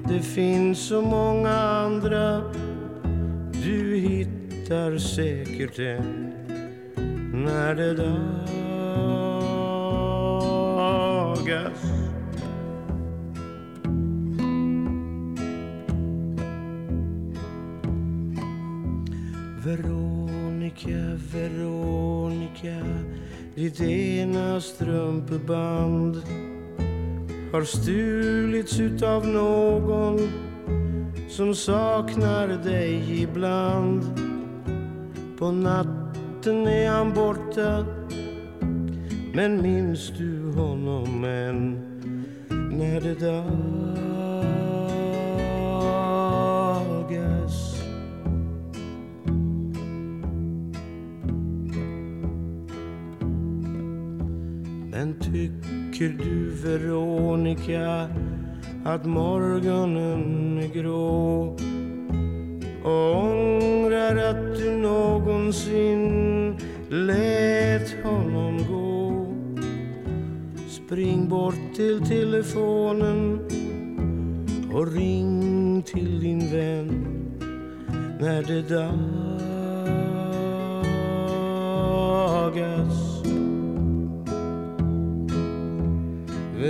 [0.09, 2.41] Det finns så många andra
[3.63, 6.33] Du hittar säkert en
[7.33, 7.93] När det
[11.47, 11.96] dagas
[19.67, 22.85] Veronica, Veronica
[23.55, 26.15] Ditt ena strumpeband
[27.51, 30.19] Har stulits utav någon
[31.29, 34.01] Som saknar dig ibland.
[35.39, 37.85] På natten är han borta
[39.33, 41.83] Men minns du honom än?
[42.49, 44.16] När det dagas
[54.97, 58.09] Men tycker du Veronica
[58.85, 61.55] att morgonen är grå?
[62.83, 66.57] Och ångrar att du någonsin
[66.89, 69.27] lät honom gå?
[70.69, 73.39] Spring bort till telefonen
[74.73, 77.07] och ring till din vän
[78.19, 79.36] när det dagas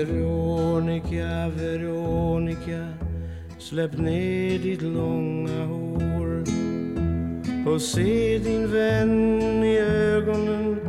[0.05, 2.87] Veronica, Veronica
[3.59, 6.43] Släpp ner ditt långa hår
[7.67, 10.79] och se din vän i ögonen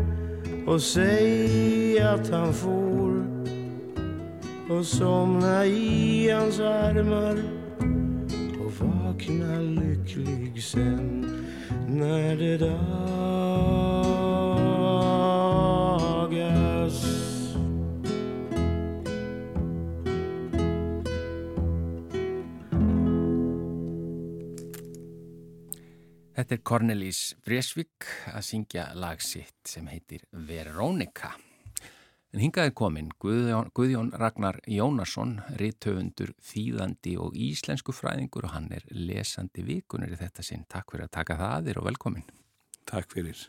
[0.67, 3.25] och säg att han får
[4.71, 7.43] och somna i hans armar
[8.61, 11.27] och vakna lycklig sen
[11.89, 13.38] när det dagas
[26.49, 31.35] Þetta er Cornelis Vreesvík að syngja lag sitt sem heitir Veronica.
[32.33, 38.89] En hingaði komin Guðjón, Guðjón Ragnar Jónasson, rittöfundur, þýðandi og íslensku fræðingur og hann er
[38.97, 40.65] lesandi vikunir í þetta sinn.
[40.73, 42.27] Takk fyrir að taka það að þér og velkomin.
[42.95, 43.45] Takk fyrir.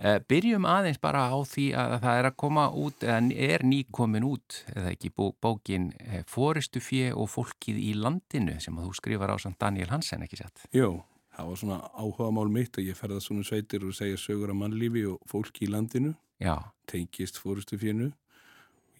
[0.00, 4.24] Eh, byrjum aðeins bara á því að það er að koma út, eða er nýkomin
[4.32, 9.36] út, eða ekki bó, bókin eh, Fóristu fjö og fólkið í landinu sem þú skrifar
[9.36, 10.70] á samt Daniel Hansen, ekki satt?
[10.72, 10.94] Jó,
[11.42, 14.58] það var svona áhuga mál mitt og ég ferða svona sveitir og segja sögur af
[14.58, 16.56] mannlífi og fólki í landinu, Já,
[16.90, 18.12] tengist fórustu fjönu.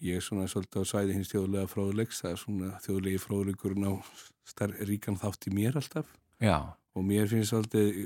[0.03, 3.93] Ég er svona svolítið á svæði hins þjóðlega fróðulegs, það er svona þjóðlegi fróðuleikurinn á
[4.47, 6.09] starf, ríkan þátt í mér alltaf.
[6.43, 6.57] Já,
[6.93, 8.01] og mér finnst svolítið,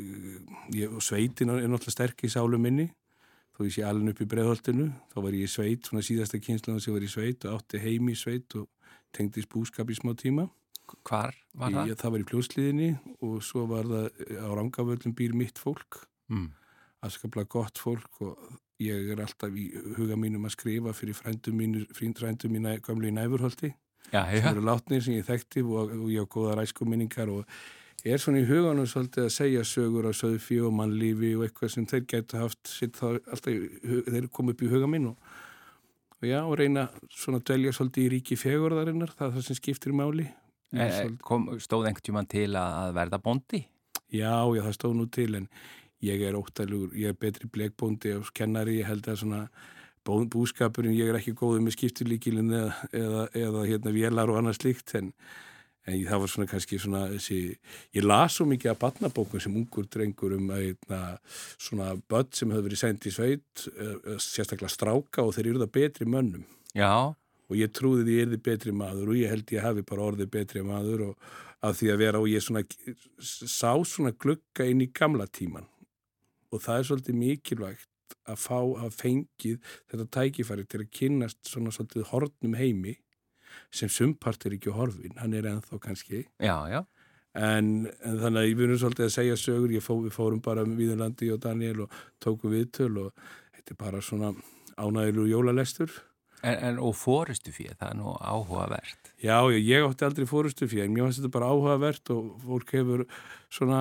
[0.78, 2.92] ég, og sveitin er náttúrulega sterk í sálu minni,
[3.58, 6.94] þó ég sé alveg upp í breiðholtinu, þá var ég sveit, svona síðasta kynslan sem
[6.94, 8.70] var í sveit og átti heim í sveit og
[9.18, 10.46] tengdist búskap í smá tíma.
[11.08, 11.88] Hvar var það?
[11.92, 12.90] Ég, það var í pljósliðinni
[13.28, 14.08] og svo var það
[14.44, 16.50] á rangavöldum býr mitt fólk, Mm.
[17.02, 18.38] afskaplega gott fólk og
[18.84, 23.14] ég er alltaf í huga mínum að skrifa fyrir frændum mínu, frændum mína gömlu í
[23.16, 23.74] næfurholti
[24.12, 27.46] Já, sem eru látnir sem ég þekkti og, og ég á góða ræskuminningar og
[28.06, 31.88] er svona í huganum svolítið að segja sögur á söðfi og mannlífi og eitthvað sem
[31.90, 33.56] þeir geta haft sitt þá alltaf,
[34.12, 35.18] þeir kom upp í huga minn og,
[36.22, 39.60] og já, og reyna svona að dvelja svolítið í ríki fegurðarinnar, það er það sem
[39.60, 40.28] skiptir máli.
[40.74, 43.64] E, e, kom, stóð einhvern tíman til að, að verða bóndi?
[44.08, 45.50] Já, já, það stóð nú til en
[46.06, 49.42] ég er óttalugur, ég er betri blegbóndi og kennari, ég held að svona
[50.08, 54.94] búskapurinn, ég er ekki góður með skipturlíkilin eða, eða, eða hérna vélar og annað slíkt
[55.00, 55.12] en,
[55.88, 57.40] en það var svona kannski svona þessi,
[57.98, 61.02] ég las svo mikið af batnabókum sem ungur drengur um að hérna,
[61.60, 65.74] svona börn sem höfðu verið sendt í sveit, eh, sérstaklega stráka og þeir eru það
[65.82, 66.48] betri mönnum.
[66.78, 67.16] Já,
[67.48, 70.32] og ég trúði því ég erði betri maður og ég held ég hafi bara orðið
[70.34, 71.28] betri maður og
[71.68, 72.64] af því að vera og ég svona
[73.20, 75.68] sá svona glugga inn í gamla tíman
[76.52, 77.94] og það er svolítið mikilvægt
[78.28, 82.96] að fá að fengið þetta tækifæri til að kynnast svona svolítið hornum heimi
[83.74, 86.26] sem sumpart er ekki horfin, hann er ennþá kannski.
[86.44, 86.82] Já, já.
[87.38, 90.66] en, en þannig að ég verðum svolítið að segja sögur, ég fó, við fórum bara
[90.66, 93.26] um Víðurlandi og Daniel og tókum viðtöl og
[93.56, 94.34] þetta er bara svona
[94.78, 95.94] ánægilegur jólalestur
[96.46, 99.12] En, en og fórustu fyrir, það er nú áhugavert.
[99.24, 102.74] Já, ég, ég átti aldrei fórustu fyrir, en mér finnst þetta bara áhugavert og fólk
[102.78, 103.06] hefur
[103.50, 103.80] svona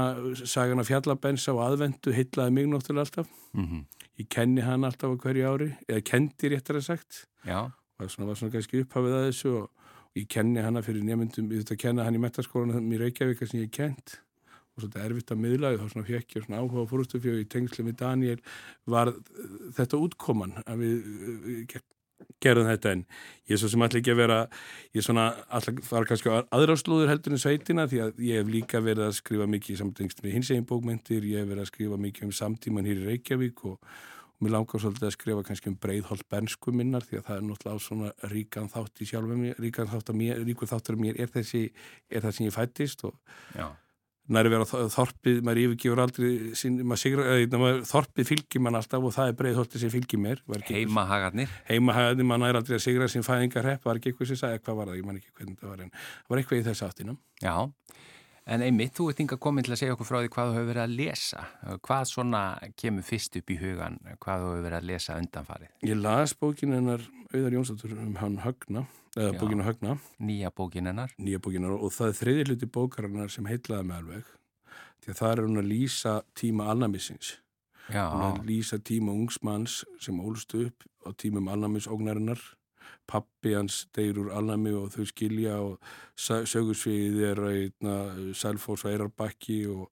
[0.48, 3.36] sagan að fjallabensa og aðvendu heitlaði mig náttúrulega alltaf.
[3.52, 3.84] Mm
[4.16, 7.26] Ég kenni hann alltaf á hverju ári, eða kendi réttar að sagt.
[7.44, 11.04] Já, Og það var svona kannski upphafið að þessu og, og ég kenni hana fyrir
[11.04, 14.18] nefndum, ég þurfti að kenna hann í metaskólan í Reykjavík sem ég kent
[14.76, 17.96] og svolítið erfitt að miðla þá svona ég svona áhuga fórustu fyrir í tengslu með
[18.02, 18.42] Daniel
[18.84, 19.14] var
[19.78, 21.70] þetta útkoman að við
[22.42, 23.04] gerðum þetta en
[23.48, 24.40] ég er svo sem allir ekki að vera
[24.94, 25.26] ég er svona
[25.58, 29.16] allir fara kannski aðra slúður heldur en sveitina því að ég hef líka verið að
[29.20, 32.36] skrifa mikið í samtengst með hins egin bókmyndir, ég hef verið að skrifa mikið um
[32.40, 33.78] samtíman hér í Reykjavík og,
[34.36, 37.48] og mér langar svolítið að skrifa kannski um breiðholt bernsku minnar því að það er
[37.48, 41.32] náttúrulega svona ríkan þátt í sjálfum ríkan þátt að mér, ríkur þáttur af mér er
[41.32, 41.66] þessi,
[42.10, 43.18] er það sem ég fættist og
[43.56, 43.68] já.
[44.32, 49.06] Næri vera þorpið, maður yfirgefur aldrei sín, maður sigra, eða, maður, þorpið fylgir mann alltaf
[49.06, 50.42] og það er breiðholtið sem fylgir mér
[50.80, 51.54] Heimahagarnir.
[51.70, 54.90] heimahæðin, maður næri aldrei að sigra sín fæðingarrepp, var ekki eitthvað sem sagði hvað var
[54.90, 57.16] það, ég man ekki hvernig það var en það var eitthvað í þess áttina.
[57.44, 57.56] Já,
[58.46, 60.68] en einmitt, þú ert inga komin til að segja okkur frá því hvað þú hefur
[60.70, 61.44] verið að lesa.
[61.86, 62.42] Hvað svona
[62.78, 65.72] kemur fyrst upp í hugan, hvað þú hefur verið að lesa undanfarið?
[65.90, 67.02] Ég las bókin hennar
[67.34, 68.84] Auðar Jónsdóttur um hann Högna,
[69.16, 69.38] eða Já.
[69.40, 71.10] bókinu Högna, Nýja bókin hennar.
[71.18, 74.28] nýja bókinar og það er þriði hluti bókarinnar sem heitlaði með alveg
[75.02, 77.32] því að það er hún að lýsa tíma alnamissins.
[77.86, 82.40] Hún Já, að lýsa tíma ungsmanns sem ólst upp á tímum alnamissógnarinnar
[83.06, 85.78] pappi hans deyr úr alnami og þau skilja og
[86.18, 87.96] sögursviðið er einna
[88.36, 89.90] Sælfós og Eirarbakki og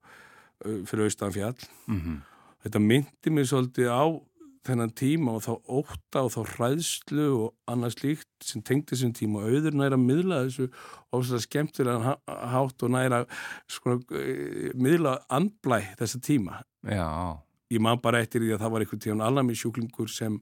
[0.87, 1.57] fyrir austan fjall.
[1.87, 2.23] mm
[2.65, 4.09] Þetta myndi mig svolítið á
[4.65, 9.43] þennan tíma og þá ótta og þá hræðslu og annað slíkt sem tengdi þessum tíma
[9.43, 10.65] og auður næra að miðla þessu
[11.13, 16.63] ofslega skemmtilegan há- hátt og næra eh, miðla andblæ þessa tíma.
[16.83, 17.37] já,
[17.69, 20.39] Ég man bara eftir því að það var einhvern tíðan alnami sjúklingur sem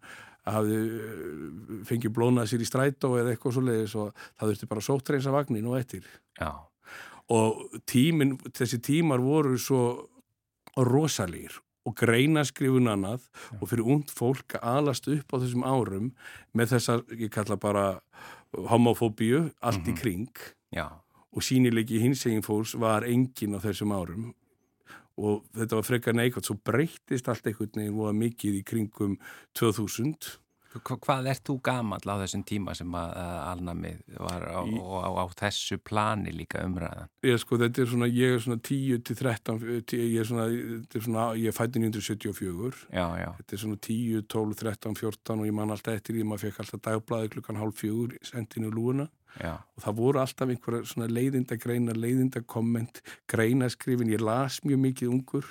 [0.49, 5.35] hafði eh, fengið blónað sér í strætó eða eitthvað svoleiðis og það þurfti bara sóttreinsa
[5.35, 6.07] vagnin og eftir.
[6.39, 6.51] já,
[7.33, 9.83] og tímin, þessi tímar voru svo
[10.75, 13.25] rosalegir og greinaskrifun annað
[13.59, 16.11] og fyrir und fólk að alast upp á þessum árum
[16.55, 17.87] með þessar, ég kalla bara
[18.53, 20.29] homofóbíu, allt í kring.
[20.71, 20.87] Já,
[21.33, 24.31] og sýnilegi hinsegin fólks var engin á þessum árum
[25.17, 29.17] og þetta var frekar neikvæmt, svo breyttist allt einhvern veginn voða mikið í kringum
[29.59, 30.39] 2000
[30.73, 34.79] Hva, hvað ert þú gamall á þessum tíma sem að, að alnamið var á, Í-
[34.81, 37.11] og á, á þessu plani líka umræðan?
[37.29, 40.47] ég sko, þetta er svona, ég er svona 10 til 13, tí- ég er svona,
[40.49, 44.95] þetta er svona, ég er fætt 1974 Já, já, Þetta er svona 10, 12, 13,
[44.97, 48.17] 14 og ég man alltaf eftir því að maður fekk alltaf dagblæði klukkan hálf fjögur
[48.25, 49.07] sendinu lúuna
[49.41, 54.79] já, og það voru alltaf einhverja svona leiðinda greina, leiðinda komment, greinaskrifin, ég las mjög
[54.89, 55.45] mikið ungur.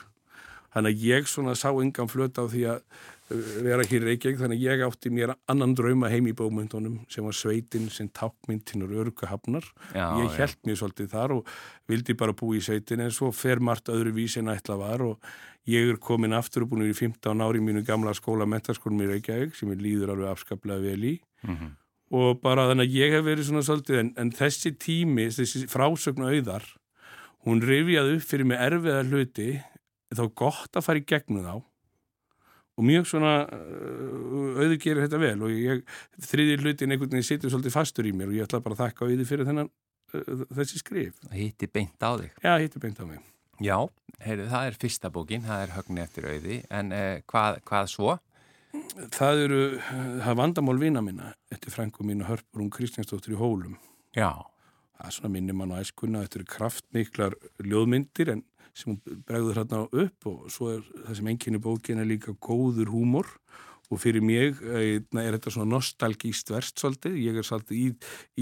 [0.73, 4.39] Þannig að ég svona sá engan flöta á því að uh, vera hér í Reykjavík,
[4.41, 8.95] þannig að ég átti mér annan drauma heim í bókmyndunum sem var sveitin sem tákmyndinur
[9.05, 9.67] örguhafnar.
[9.93, 11.53] já, Ég held mér svolítið þar og
[11.93, 15.19] vildi bara búa í sveitin en svo fer margt öðru vísi en ætla var og
[15.69, 19.11] ég er komin aftur og búin í 15 ári í mínu gamla skóla mentaskólum í
[19.13, 21.77] Reykjavík sem ég líður alveg afskaplega vel í Mhm.
[22.13, 26.29] Og bara þannig að ég hef verið svona svolítið en, en þessi tími, þessi frásögnu
[26.29, 26.67] auðar,
[27.47, 29.51] hún rifjaði upp fyrir mig erfiða hluti
[30.13, 31.55] þá gott að fara í gegnum þá
[32.73, 35.83] og mjög svona uh, auður gerir þetta vel og ég,
[36.25, 39.09] þriði hlutin einhvern veginn situr svolítið fastur í mér og ég ætla bara að þakka
[39.09, 41.19] auði fyrir þennan uh, þessi skrif.
[41.27, 42.33] Það hitti beint á þig.
[42.41, 43.21] Já, hittu beint á mig.
[43.63, 43.77] Já,
[44.25, 48.17] heyrðu, það er fyrsta bókin, það er högni eftir auði, en eh, hvað, hvað svo?
[48.93, 53.41] Það eru, það er vandamál vina minna eftir frængu mín og hörpur hún Kristjánsdóttir í
[53.41, 53.79] Hólum.
[54.13, 54.45] Já,
[55.03, 57.35] Það er svona minnum mann á æskuna, þetta eru kraftmiklar
[57.67, 62.07] ljóðmyndir en sem hún bregður hérna upp og svo er það sem enginni bókin er
[62.07, 63.33] líka góður húmor.
[63.91, 67.89] Og fyrir mig eh, er þetta svona nostalgíst verst svolítið, ég er svolítið í,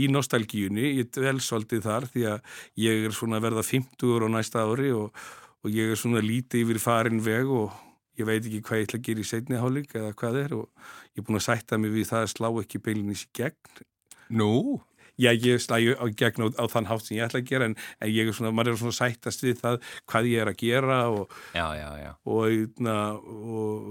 [0.05, 2.53] í nostalgíunni, ég dvel svolítið þar því að
[2.85, 5.17] ég er svona verða 50 á næsta ári og,
[5.65, 7.73] og ég er svona lítið yfir farin veg og
[8.21, 10.69] ég veit ekki hvað ég ætla að gera í seinni hálfleik eða hvað er og
[11.17, 13.85] ég er búin að sætta mig við það að slá ekki beilinnis í gegn
[14.41, 14.53] nú,
[15.21, 17.75] Já, ég slægi á gegn á, á þann hátt sem ég ætla að gera en,
[18.01, 19.77] en ég er svona, maður er svona sættast við það
[20.09, 22.13] hvað ég er að gera og, já, já, já.
[22.25, 23.91] og, na, og,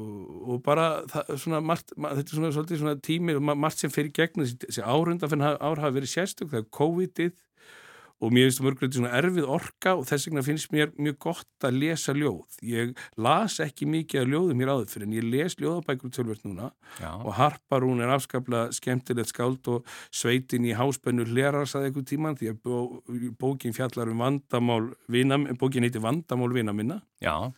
[0.50, 4.14] og bara það, svona margt, ma, þetta er svona, svolítið svona tími margt sem fyrir
[4.16, 7.38] gegn þessi, þessi árundafinn ár hafa verið sérstök, það er COVID-ið
[8.20, 11.68] og mér finnst það mörgulegt svona erfið orka og þess vegna finnst mér mjög gott
[11.68, 12.58] að lesa ljóð.
[12.68, 16.72] Ég las ekki mikið af ljóðum hér áður fyrir en ég les ljóðabækur tölvert núna
[17.00, 17.12] já.
[17.16, 22.40] og Harpar hún er afskaplega skemmtilegt skáld og sveitin í háspennu hlerar saði einhvern tíman
[22.40, 22.78] því að bó,
[23.40, 27.52] bókin fjallar um vandamál vina, bókin heiti Vandamál vina minna já.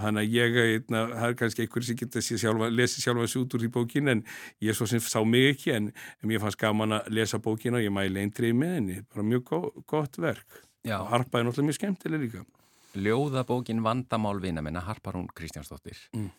[0.00, 3.44] Þannig að ég, eitna, það er kannski einhver sem getur sér sjálfa, lesið sjálfa sig
[3.44, 4.24] út úr í bókin en
[4.64, 7.86] ég svo sem sá mig ekki en, en mér fannst gaman að lesa bókina og
[7.86, 10.98] ég mæli eindrið með henni, bara mjög gó, gott verk já.
[10.98, 12.46] og Harpa er náttúrulega mjög skemmtileg líka
[12.94, 15.98] Ljóðabókin Vandamál vina minna, Harparún Kristjánsdóttir.
[16.14, 16.30] Mm.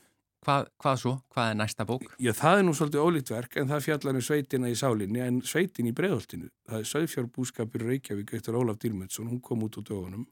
[0.45, 1.11] Hvað, hvað svo?
[1.33, 2.05] Hvað er næsta bók?
[2.21, 5.39] Já, það er nú svolítið ólíkt verk en það fjallar um sveitina í sálinni en
[5.41, 6.51] sveitin í breðholtinu.
[6.69, 10.27] Það er Söðfjárbúskapur Reykjavík eftir Ólaf Dýrmundsson, hún kom út á dögunum.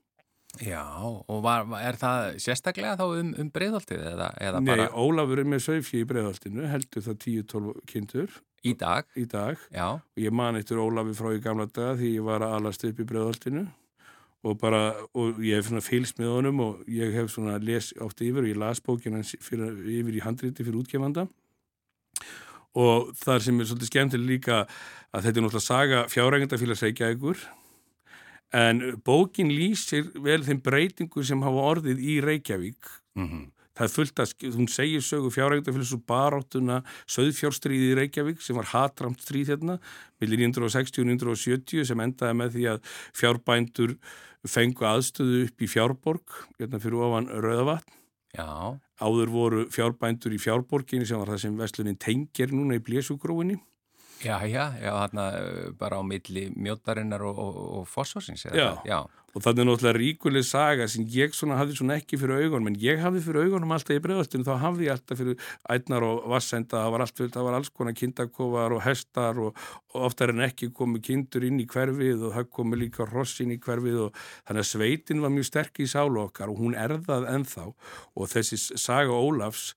[0.61, 5.41] Já, og var, er það sérstaklega þá um, um breyðoltið eða, eða Nei, bara Ólafur
[5.41, 8.35] er með Söðfjö í breðholtinu, heldur það 10-12 kindur.
[8.63, 9.07] Í dag?
[9.19, 9.63] í dag.
[9.73, 12.85] Já, og ég man eftir Ólafi frá í gamla daga því ég var að alast
[12.85, 13.65] upp í breðholtinu
[14.43, 14.83] og bara,
[15.17, 18.51] og ég hef svona fylgst með honum og ég hef svona les átt yfir og
[18.51, 21.25] ég las bókina yfir í handriti fyrir útgefanda.
[22.77, 24.63] Og þar sem er svolítið skemmtileg líka
[25.13, 27.43] að þetta er náttúrulega saga fjárrækjandafélags Reykjavíkur
[28.53, 34.21] en bókin lýsir vel þeim breytingu sem hafa orðið í Reykjavík mm Það er fullt
[34.21, 36.75] að, hún segir sögu fjárhægndafélags og baráttuna
[37.09, 39.79] söðfjárstríði í Reykjavík sem var hatramt stríð hérna,
[40.21, 43.95] millir 1960 og 1970 sem endaði með því að fjárbændur
[44.45, 47.97] fengu aðstöðu upp í fjárborg, hérna fyrir ofan Rauðavatn.
[48.37, 53.57] já, Áður voru fjárbændur í fjárborginni sem var það sem Vestlunin tengir núna í Blésugrófinni.
[54.23, 58.45] Já, já, já, uh, bara á milli mjótarinnar og, og, og fósforsins.
[58.45, 58.81] Já.
[58.85, 59.03] já,
[59.33, 62.75] Og þannig er náttúrulega ríkuleg saga sem ég svona hafði svona ekki fyrir augunum, en
[62.77, 66.83] ég hafði fyrir augunum alltaf í bregðastinu, þá hafði ég alltaf fyrir ætnar og vassenda,
[66.83, 69.65] það var, allt, það var alls konar kindakofar og hestar og,
[69.95, 73.55] og oftar en ekki komu kindur inn í hverfið og það komu líka hross inn
[73.57, 77.25] í hverfið og þannig að sveitin var mjög sterk í sálu okkar og hún erðað
[77.33, 79.71] ennþá og þessi saga Ólafs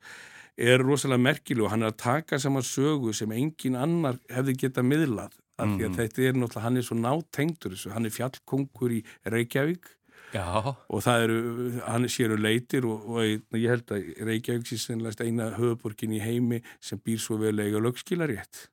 [0.56, 4.88] er rosalega merkileg og hann er að taka saman sögu sem engin annar hefði getað
[4.88, 8.92] miðlað af því að þetta er náttúrulega, hann er svo nátengdur þessu, hann er fjallkongur
[8.92, 9.02] í
[9.32, 9.88] Reykjavík
[10.34, 11.38] já, og það eru,
[11.86, 16.62] hann séru leitir og, og ég held að Reykjavík sé sennilegast eina höfuborgin í heimi
[16.80, 18.66] sem býr svo vel eiga lögskilarétt.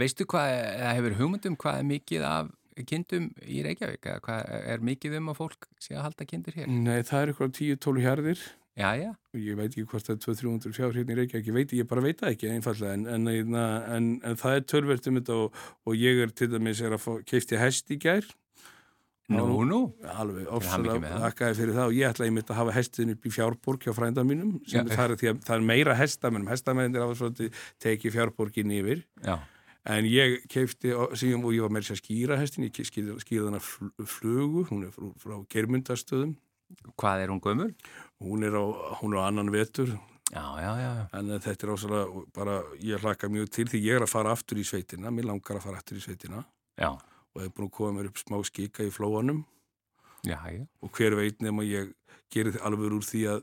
[0.00, 2.50] Veistu hvað, eða hefur hugmyndum hvað er mikið af
[2.86, 4.06] kindum í Reykjavík?
[4.06, 6.70] Eða hvað er mikið um að fólk sé að halda kindur hér?
[6.70, 8.44] Nei, það er eitthvað 10-12 hjarðir
[8.80, 11.72] Já, já, ég veit ekki hvort það er 200-300 fjár hérna í Reykjavík, ég veit,
[11.76, 13.56] ég bara veit það ekki einfallega en, en, en,
[13.96, 17.04] en, en það er tölvert um þetta og, og ég er til dæmis er að
[17.04, 18.26] fá, keifti hest í gær.
[19.30, 19.76] Nú, nú,
[20.10, 23.30] alveg hamingju ofsalega þakkaði fyrir það og ég ætlaði mitt að hafa hestin upp í
[23.30, 24.96] fjárborg hjá frænda mínum sem Já.
[24.96, 29.04] það er, það er meira hestamennum hestamennir hafa svolítið tekið fjárborgin yfir.
[29.22, 29.36] Já,
[29.88, 33.60] En ég keifti, síðan og ég var með þess að skýra hestin, ég skýrði hana
[33.64, 36.34] fl- flugu, hún er frá, frá Germundastöðum,
[37.00, 37.70] hvað er hún gömur?
[38.20, 38.64] Hún er á,
[39.00, 39.98] hún er á annan vetur,
[40.30, 42.00] Já, já, já, en þetta er ásala
[42.30, 45.58] bara, ég hlaka mjög til því ég er að fara aftur í sveitina, mér langar
[45.58, 46.44] að fara aftur í sveitina.
[46.78, 46.92] Já,
[47.34, 49.40] og hef búin að koma mér upp smá skika í flóanum.
[50.84, 51.90] Og hver veit nema ég
[52.30, 53.42] gerir alveg úr því að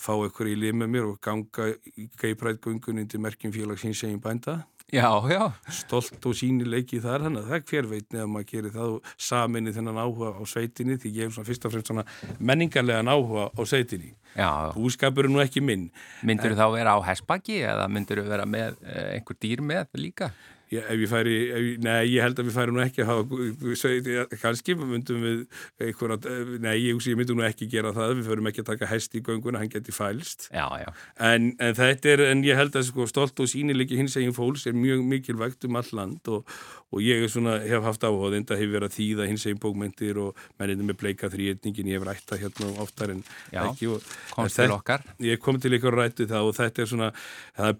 [0.00, 4.62] fá eitthvað í lið með mér og ganga í geiprætgöngun undir merkjum félagsins segjum bænda.
[4.92, 8.48] Já, já, stolt og sínileiki þar þannig að það er hver veit nefn að maður
[8.50, 11.90] gerir það og saminni þennan áhuga á sveitinni því ég hef svona fyrst og fremst
[11.90, 12.06] svona
[12.38, 14.50] menningarlegan áhuga á sveitinni já.
[14.76, 15.88] búskapur er nú ekki minn
[16.22, 20.00] Myndur þú þá vera á hessbaki eða myndur þú vera með eh, einhver dýr með
[20.00, 20.30] líka?
[20.72, 23.10] Ég, ef ég færi, ef, ég- nei, ég held að við færi nú ekki að
[23.10, 25.42] hafa, kannski myndum við
[25.84, 26.16] einhverja,
[26.64, 29.20] nei, ég, ég myndum nú ekki gera það, við förum ekki að taka hest í
[29.24, 30.48] gönguna, hann geti fælst.
[30.54, 30.88] Já, já,
[31.20, 34.66] En, en þetta er, en ég held að sko, stolt og sýnilegi hins eginn fólks
[34.66, 36.48] er mjög mikilvægt um all land og,
[36.94, 40.16] og ég er svona, hef haft áhuga, þetta hefur verið að þýða hins eginn bókmyndir
[40.24, 43.86] og menninni með bleika þrýetningin, ég hef rætt það hérna oftar en Já, ekki.
[43.94, 44.00] Og,
[44.34, 45.04] komst til okkar.
[45.20, 47.10] Ég kom til ykkur að rættu það og þetta er svona,
[47.58, 47.78] það er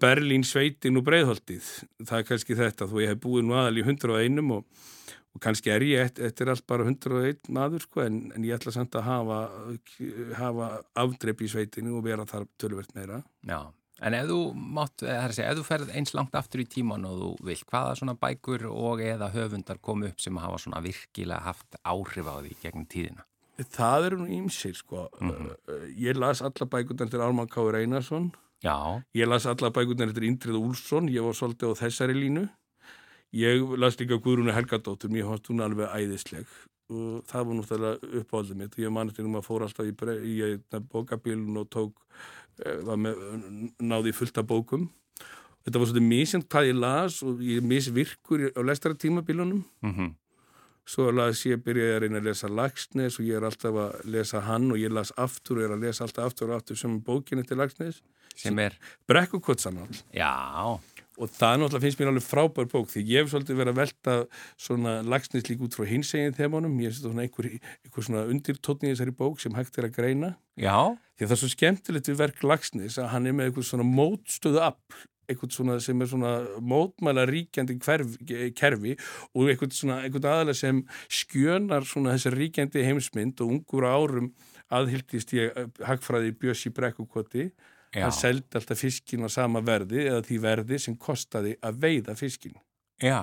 [2.75, 4.81] Þetta, þó ég hef búið nú aðal í 101 og,
[5.31, 8.73] og kannski er ég, þetta er allt bara 101 maður sko, en, en ég ætla
[8.75, 9.37] samt að hafa,
[10.41, 10.67] hafa
[11.05, 13.21] afdreip í sveitinu og vera þar tölvert meira.
[13.47, 13.61] Já,
[14.03, 14.41] en ef þú
[14.75, 17.95] mátt, eh, segja, ef þú ferð eins langt aftur í tíman og þú vilt, hvaða
[18.01, 22.59] svona bækur og eða höfundar komu upp sem hafa svona virkilega haft áhrif á því
[22.59, 23.23] gegnum tíðina?
[23.71, 25.07] Það eru nú ímsir sko,
[25.95, 28.33] ég las alla bækurnar til Ármann Káur Einarsson,
[28.65, 32.45] Já, Ég las alla bækurnar eftir Indrið Úlsson, ég var svolítið á þessari línu.
[33.35, 36.47] Ég las líka Guðrúnu Helgadóttur, mér fannst hún alveg æðisleg
[36.93, 39.93] og það var náttúrulega uppáldið mitt og ég mann eftir um að fór alltaf í,
[40.21, 41.95] í, í bókabílun og tók,
[42.61, 43.23] eh, var með,
[43.81, 44.85] náði fullt af bókum.
[45.65, 49.63] Þetta var svolítið misjant hvað ég las og ég misvirkur á lestara tímabílunum.
[49.81, 50.13] mhm,
[50.85, 54.43] Svo las ég, byrjaði að reyna að lesa Lagsnes og ég er alltaf að lesa
[54.45, 57.41] hann og ég las aftur og er að lesa alltaf aftur og aftur sem bókinni
[57.47, 58.03] til Lagsnes.
[58.35, 58.75] sem er,
[59.09, 59.89] Brekkukotsanál.
[60.13, 60.79] já,
[61.15, 64.15] Og það náttúrulega finnst mér alveg frábær bók því ég hef svolítið verið að velta
[64.67, 66.75] svona lagsnist líka út frá hinsegin þemunum.
[66.83, 67.49] Ég það svona einhver,
[67.85, 70.35] einhver svona undirtótni í þessari bók sem hægt er að greina.
[70.59, 73.63] já, Því að það er svo skemmtilegt við verk lagsnis að hann er með einhver
[73.63, 74.97] svona mótstöðu afl,
[75.31, 77.77] einhvern svona sem er svona mótmæla ríkjandi
[78.59, 78.97] kerfi
[79.31, 84.33] og einhvern svona einhvern aðalega sem skjönar svona þessar ríkjandi heimsmynd og ungur árum
[84.75, 87.47] aðhyldist ég eh, hagfræði Bjössi Brekkukoti
[87.95, 92.15] já, hann seldi alltaf fiskin á sama verði eða því verði sem kostaði að veiða
[92.19, 92.55] fiskin
[93.01, 93.19] já,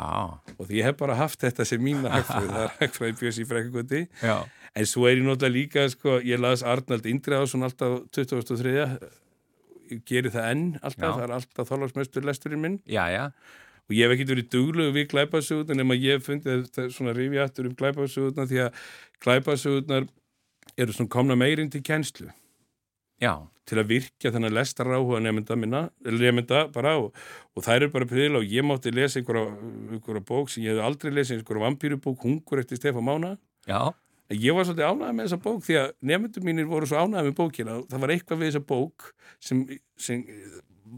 [0.59, 4.05] og því ég hef bara haft þetta sem mína hagfræði, það er hagfræði Bjössi Brekkukoti
[4.21, 4.37] já,
[4.75, 9.13] en svo er ég náttúrulega líka sko, ég las Arnald Indriðarsson alltaf 2003
[9.93, 11.13] ég geri það enn alltaf, Já.
[11.17, 12.79] það er alltaf þorlagsmestur lesturinn minn.
[12.89, 13.25] Já, já,
[13.89, 17.47] og ég hef ekkert verið duglegu við glæpasögurnar nema ég hef fundið þetta svona rifja
[17.47, 18.85] aftur um glæpasögurnar því að
[19.27, 20.07] glæpasögurnar
[20.81, 22.31] eru svona komna meirinn til kennslu.
[23.23, 23.35] Já,
[23.69, 27.13] til að virkja þennan lestar áhuga nefnda minna, nefnda bara og,
[27.55, 29.53] og það eru bara pröðil og ég mátti lesa einhverja,
[29.95, 33.37] einhverja bók sem ég hef aldrei lesið, einhverja vampýrubók, Hungur eftir Stefán Mána.
[33.69, 33.93] Já,
[34.33, 37.35] Ég var svolítið ánægð með þessa bók því að nefndur mínir voru svo ánægð með
[37.37, 39.09] bókina og það var eitthvað við þessa bók
[39.43, 39.59] sem,
[40.01, 40.23] sem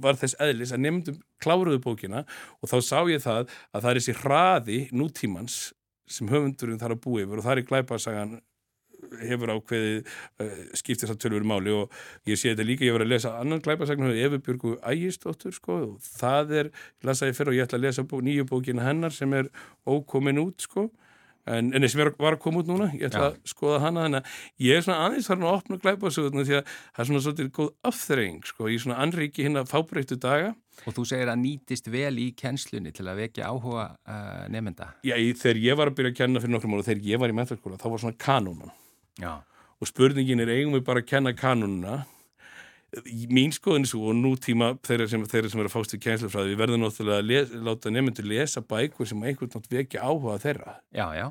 [0.04, 2.22] var þess eðlis að nefndur kláruðu bókina
[2.60, 5.58] og þá sá ég það að það er þessi hraði nútímans
[6.06, 8.36] sem höfundurinn þarf að búa yfir og það er glæpasagan
[9.22, 10.10] hefur ákveðið
[10.44, 11.94] uh, skiptir það tölvöru máli og
[12.30, 15.78] ég sé þetta líka, ég var að lesa annan glæpasagn hefur Efi Björgu Ægistóttur sko
[15.92, 16.74] og það er,
[17.06, 19.50] lasaði fyrir og ég ætla að lesa bó, nýju bókina hennar sem er
[19.86, 20.88] ókomin út sko
[21.46, 23.32] en, en sem er, var að koma út núna, ég ætla Já.
[23.32, 26.70] að skoða hana þannig að ég er svona aðeins farin að opna glæpasögurna því að
[26.70, 30.54] það er svona svolítið góð afþreying sko, í svona anriki hérna fábreyttu daga
[30.84, 34.94] og þú segir að nýtist vel í kennslunni til að vekja áhuga uh, nefnda.
[35.06, 37.36] Já, þegar ég var að byrja að kenna fyrir nokkrum ára, þegar ég var í
[37.40, 38.74] mentaskóla, þá var svona kanónan
[39.20, 39.42] Já,
[39.80, 42.02] og spurningin er eigum við bara að kenna kanununa
[43.30, 46.60] mín skoðin svo og nútíma þeirra sem, þeirra sem er að fást í kænslufræði við
[46.60, 50.76] verðum náttúrulega að les, láta nefndur lesa bækur sem einhvern nátt vekja áhuga þeirra.
[50.94, 51.26] Já, já,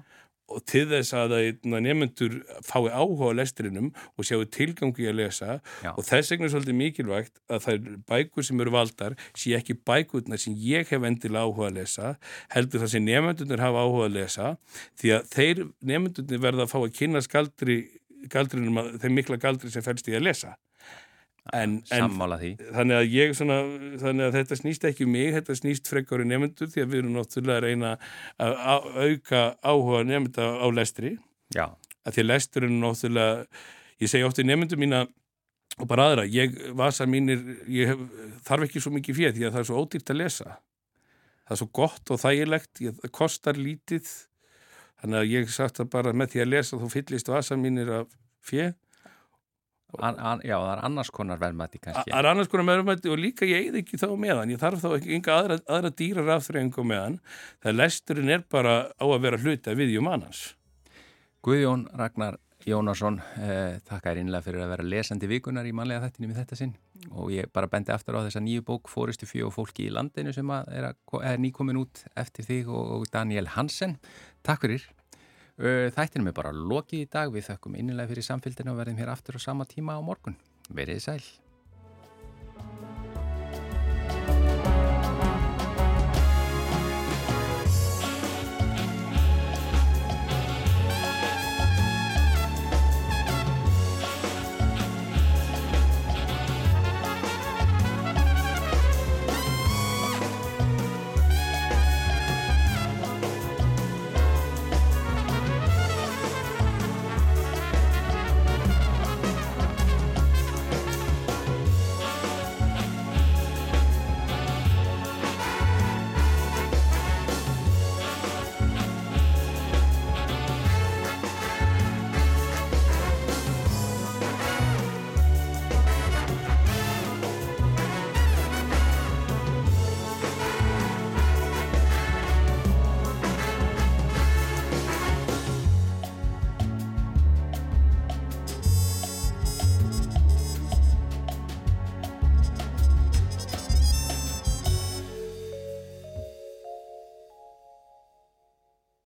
[0.54, 5.92] og til þess að nefndur fái áhuga á lestrinum og sjáu tilgangi að lesa Já.
[5.94, 9.78] og þess vegna er svolítið mikilvægt að það er bækur sem eru valdar sé ekki
[9.88, 12.14] bækurnar sem ég hef endilega áhuga að lesa
[12.54, 14.54] heldur það sem nefndurnir hafa áhuga að lesa
[15.02, 17.80] því að þeir nefndurnir verða að fá að kynna skaldri
[18.32, 20.56] galdrinum að þeim mikla galdri sem fælst í að lesa
[21.52, 23.58] en, en þannig að ég svona
[24.00, 27.02] þannig að þetta snýst ekki um mig, þetta snýst frekar í nefndur því að við
[27.02, 27.96] erum náttúrulega að reyna
[28.40, 31.18] að auka áhuga nefnda á lestri,
[31.54, 31.66] Já,
[32.08, 33.64] að því að lesturinn er náttúrulega,
[34.04, 35.04] ég segi oft í nefndum mína
[35.82, 37.42] og bara aðra, ég vasa mínir,
[37.72, 38.04] ég hef,
[38.48, 40.58] þarf ekki svo mikið fyrir því að það er svo ódýrt að lesa.
[41.44, 44.12] Það er svo gott og þægilegt ég, það kostar lítið.
[45.02, 48.14] Þannig að ég sagt að bara með því að lesa þá fyllist vasa mínir af
[48.46, 48.70] fjö
[50.00, 52.12] an, an, já, það er annars konar verðmætti kannski.
[52.12, 54.54] Það er annars konar meðrumætti og líka ég eða ekki þá meðan.
[54.54, 57.20] Ég þarf þá ekki enga aðra, aðra dýrar afþreyingu meðan.
[57.64, 60.48] Það lesturinn er bara á að vera hluta við jum annars.
[61.44, 66.32] Guðjón Ragnar Jónasson, eh, þakka er innlega fyrir að vera lesandi vikunar í manlega þettinum
[66.32, 66.72] í þetta sinn
[67.12, 70.32] og ég bara bendi aftur á þessa nýju bók Fóristu fjó og fólki í landinu
[70.32, 73.98] sem er, er nýkomin út eftir þig og, og Daniel Hansen.
[74.48, 74.88] Takk fyrir.
[75.60, 77.30] Þættinum er bara lokið í dag.
[77.34, 80.38] Við þökkum innilega fyrir samfélgina og verðum hér aftur á sama tíma á morgun.
[80.74, 81.43] Verið sæl.